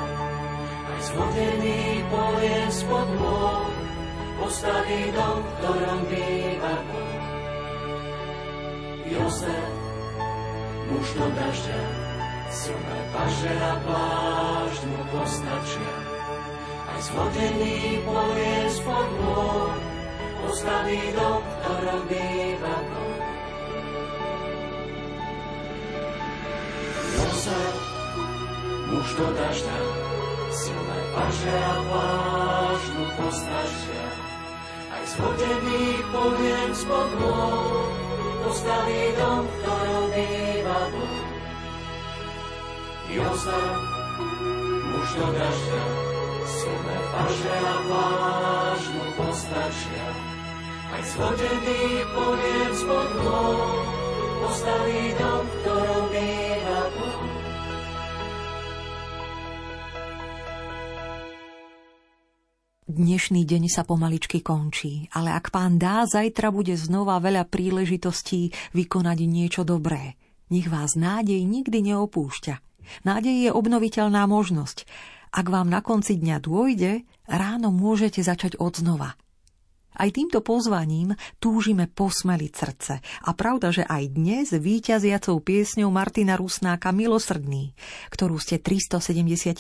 Aj 0.91 1.01
zvodený 1.07 1.83
povie 2.11 2.59
spod 2.75 3.09
môj, 3.19 3.75
postaví 4.43 5.03
dom, 5.15 5.39
v 5.39 5.51
ktorom 5.61 6.01
býva 6.11 6.75
Boh. 6.91 7.23
Jozef, 9.07 9.71
muž 10.91 11.07
do 11.15 11.27
dažďa, 11.31 11.83
silné 12.51 12.99
paže 13.15 13.55
a 13.55 13.73
plášť 13.87 14.83
mu 14.91 15.01
postačia. 15.15 16.10
Zvodený 17.01 18.05
povie 18.05 18.69
spod 18.77 19.09
môj, 19.25 19.73
postaví 20.45 21.01
dom, 21.17 21.41
ktorom 21.41 22.01
býva 22.13 22.77
Boh. 22.93 23.25
Jozef, 27.17 27.77
muž 28.93 29.09
do 29.17 29.27
dažďa, 29.33 29.79
silné 30.53 31.01
paže 31.17 31.57
a 31.57 31.75
plášť 31.89 32.91
mu 32.93 33.07
postačia. 33.17 34.07
Aj 34.93 35.03
zhodený 35.17 36.05
poviem 36.13 36.71
spod 36.77 37.09
môj, 37.17 37.89
postaví 38.45 39.03
dom, 39.17 39.49
v 39.49 39.53
ktorom 39.65 40.05
býva 40.13 40.81
Boh. 40.93 41.25
Jozef, 43.09 43.77
muž 44.85 45.09
do 45.17 45.29
dažďa, 45.33 46.11
silné 46.51 46.97
paže 47.15 47.55
a 47.55 47.77
plášť 47.87 48.89
mu 48.91 49.07
postačia. 49.15 50.07
Aj 50.91 51.03
zhodený 51.07 51.83
poviem 52.11 52.73
spod 52.75 53.11
môj, 53.23 53.75
postaví 54.43 55.03
dom, 55.15 55.45
ktorom 55.47 56.05
býva 56.11 56.81
Boh. 56.99 57.23
Dnešný 62.91 63.47
deň 63.47 63.71
sa 63.71 63.87
pomaličky 63.87 64.43
končí, 64.43 65.07
ale 65.15 65.31
ak 65.31 65.55
pán 65.55 65.79
dá, 65.79 66.03
zajtra 66.11 66.51
bude 66.51 66.75
znova 66.75 67.23
veľa 67.23 67.47
príležitostí 67.47 68.51
vykonať 68.75 69.19
niečo 69.31 69.63
dobré. 69.63 70.19
Nech 70.51 70.67
vás 70.67 70.99
nádej 70.99 71.39
nikdy 71.47 71.95
neopúšťa. 71.95 72.59
Nádej 73.07 73.47
je 73.47 73.51
obnoviteľná 73.55 74.27
možnosť. 74.27 74.91
Ak 75.31 75.47
vám 75.47 75.71
na 75.71 75.79
konci 75.79 76.19
dňa 76.19 76.37
dôjde, 76.43 77.07
ráno 77.31 77.71
môžete 77.71 78.23
začať 78.23 78.59
od 78.59 78.75
znova. 78.75 79.15
Aj 79.91 80.09
týmto 80.11 80.39
pozvaním 80.41 81.19
túžime 81.43 81.91
posmeliť 81.91 82.53
srdce. 82.55 82.93
A 83.03 83.31
pravda, 83.35 83.75
že 83.75 83.83
aj 83.87 84.15
dnes 84.15 84.47
víťaziacou 84.55 85.43
piesňou 85.43 85.91
Martina 85.91 86.39
Rusnáka 86.39 86.95
Milosrdný, 86.95 87.75
ktorú 88.11 88.39
ste 88.39 88.63
372 88.63 89.51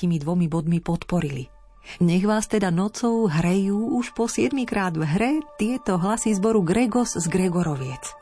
bodmi 0.46 0.78
podporili– 0.78 1.50
nech 1.98 2.22
vás 2.22 2.46
teda 2.46 2.68
nocou 2.70 3.26
hrejú 3.26 3.98
už 3.98 4.12
po 4.14 4.28
7 4.28 4.52
krát 4.68 4.94
v 4.94 5.02
hre 5.02 5.32
tieto 5.58 5.98
hlasy 5.98 6.36
zboru 6.36 6.62
Gregos 6.62 7.16
z 7.18 7.26
Gregoroviec. 7.26 8.14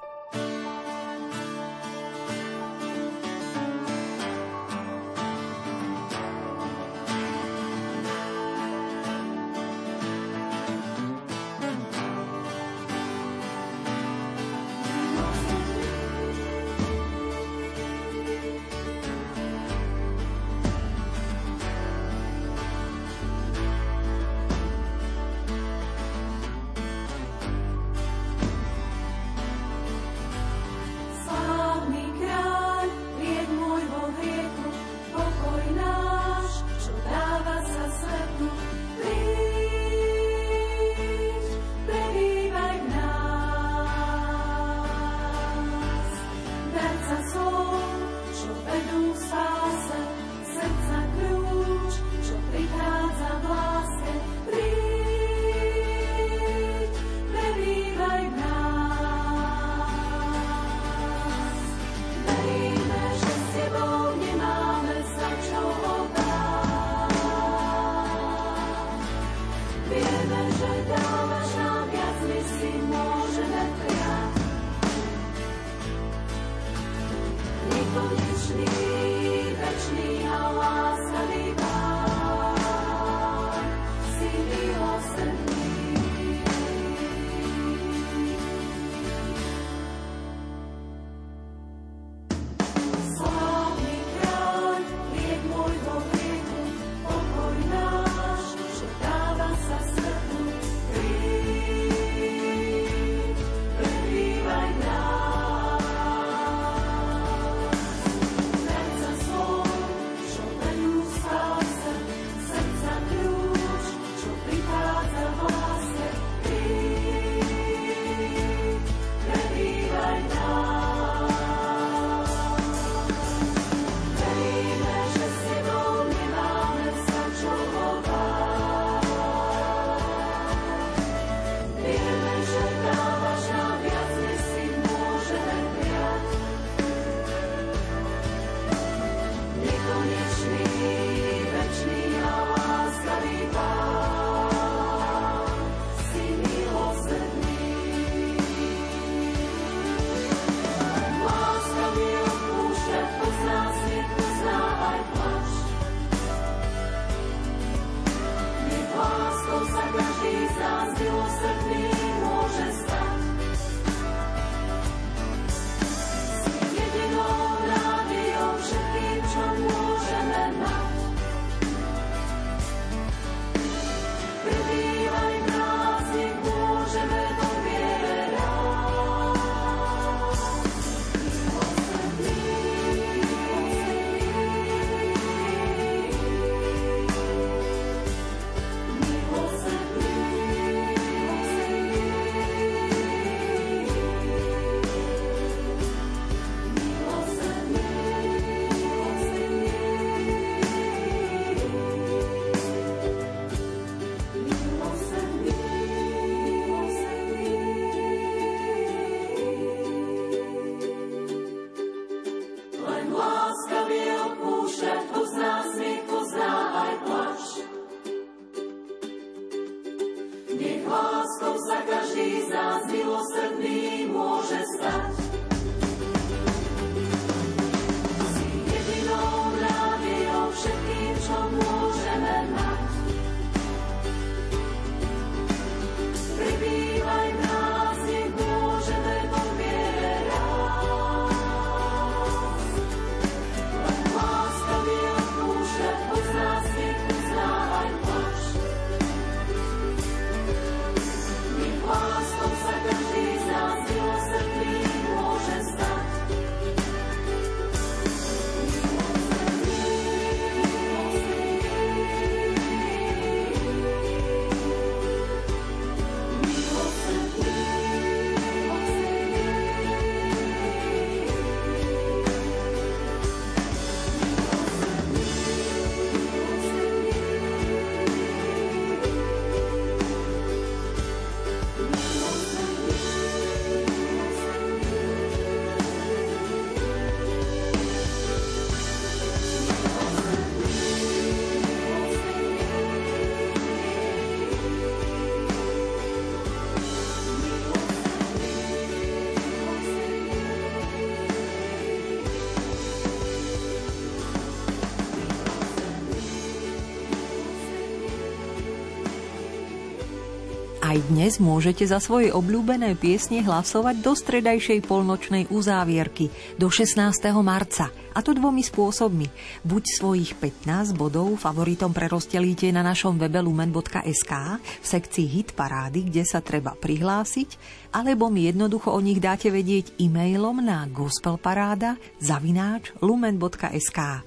Aj 310.99 311.15
dnes 311.15 311.39
môžete 311.39 311.87
za 311.87 312.03
svoje 312.03 312.35
obľúbené 312.35 312.99
piesne 312.99 313.39
hlasovať 313.47 314.03
do 314.03 314.19
stredajšej 314.19 314.83
polnočnej 314.83 315.47
uzávierky 315.47 316.27
do 316.59 316.67
16. 316.67 316.99
marca. 317.39 317.95
A 318.11 318.19
to 318.19 318.35
dvomi 318.35 318.67
spôsobmi. 318.67 319.31
Buď 319.63 319.95
svojich 319.95 320.35
15 320.35 320.99
bodov 320.99 321.39
favoritom 321.39 321.95
prerozdelíte 321.95 322.67
na 322.75 322.83
našom 322.83 323.15
webe 323.15 323.39
lumen.sk 323.39 324.33
v 324.59 324.87
sekcii 324.91 325.27
Hit 325.31 325.55
parády, 325.55 326.11
kde 326.11 326.27
sa 326.27 326.43
treba 326.43 326.75
prihlásiť, 326.75 327.55
alebo 327.95 328.27
mi 328.27 328.51
jednoducho 328.51 328.91
o 328.91 328.99
nich 328.99 329.23
dáte 329.23 329.55
vedieť 329.55 330.03
e-mailom 330.03 330.59
na 330.59 330.83
gospelparáda 330.91 331.95
zavináč 332.19 332.91
lumen.sk. 332.99 334.27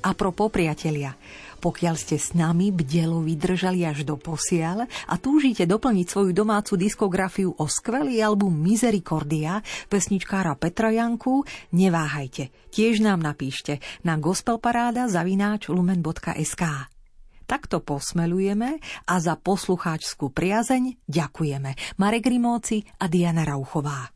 A 0.00 0.16
pro 0.16 0.32
priatelia, 0.36 1.16
pokiaľ 1.60 1.94
ste 2.00 2.16
s 2.16 2.32
nami 2.32 2.72
bdelo 2.72 3.20
vydržali 3.20 3.84
až 3.84 4.08
do 4.08 4.16
posiaľ 4.16 4.88
a 4.88 5.14
túžite 5.20 5.68
doplniť 5.68 6.06
svoju 6.08 6.32
domácu 6.32 6.80
diskografiu 6.80 7.52
o 7.52 7.68
skvelý 7.68 8.24
album 8.24 8.56
Misericordia 8.56 9.60
pesničkára 9.92 10.56
Petra 10.56 10.88
Janku, 10.88 11.44
neváhajte. 11.76 12.48
Tiež 12.72 13.04
nám 13.04 13.20
napíšte 13.20 13.84
na 14.00 14.16
gospelparáda 14.16 15.06
zavináč 15.12 15.68
lumen.sk. 15.68 16.64
Takto 17.44 17.82
posmelujeme 17.82 18.78
a 19.10 19.14
za 19.18 19.34
poslucháčskú 19.34 20.30
priazeň 20.30 21.02
ďakujeme. 21.10 21.98
Marek 21.98 22.30
Rimóci 22.30 22.86
a 23.02 23.10
Diana 23.10 23.42
Rauchová. 23.42 24.06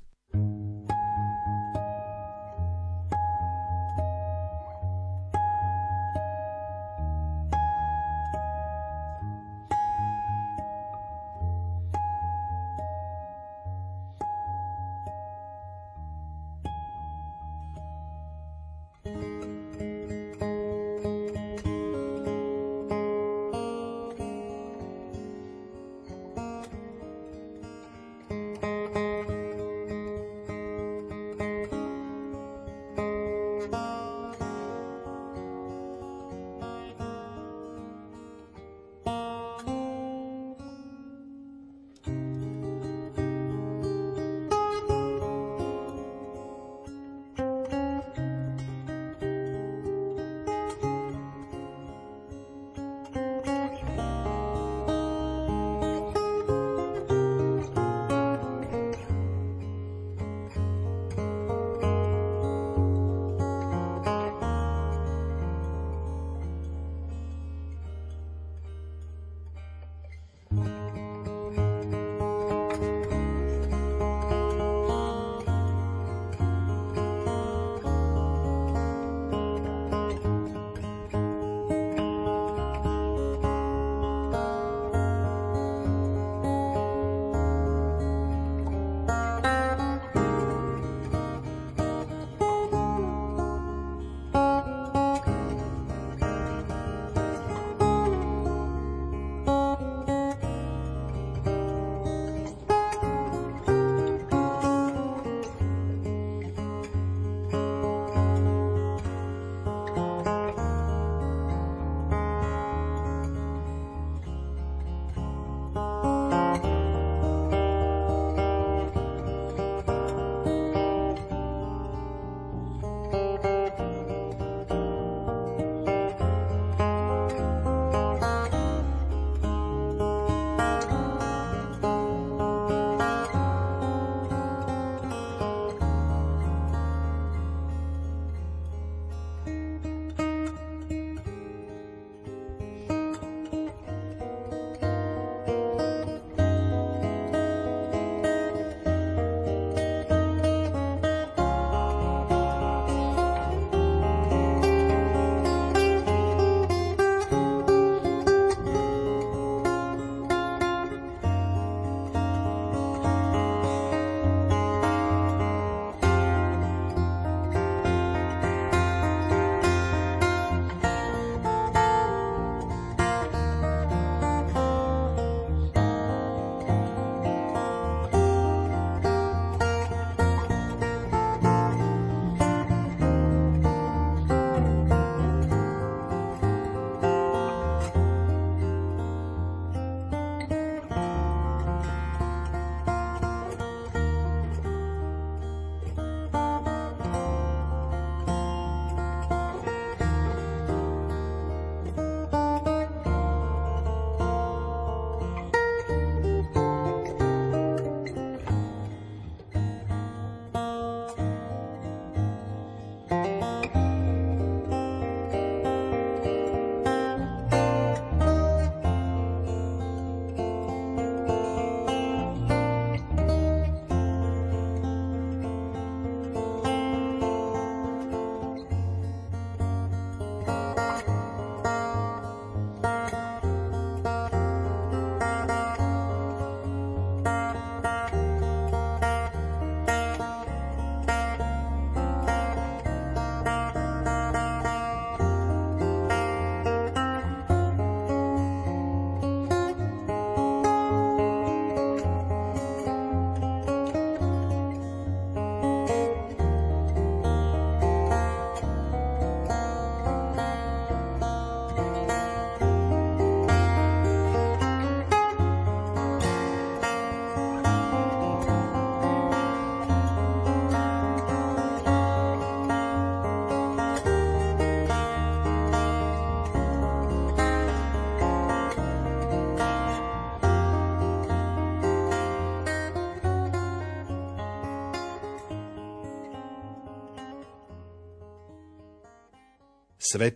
sefydliad 290.15 290.33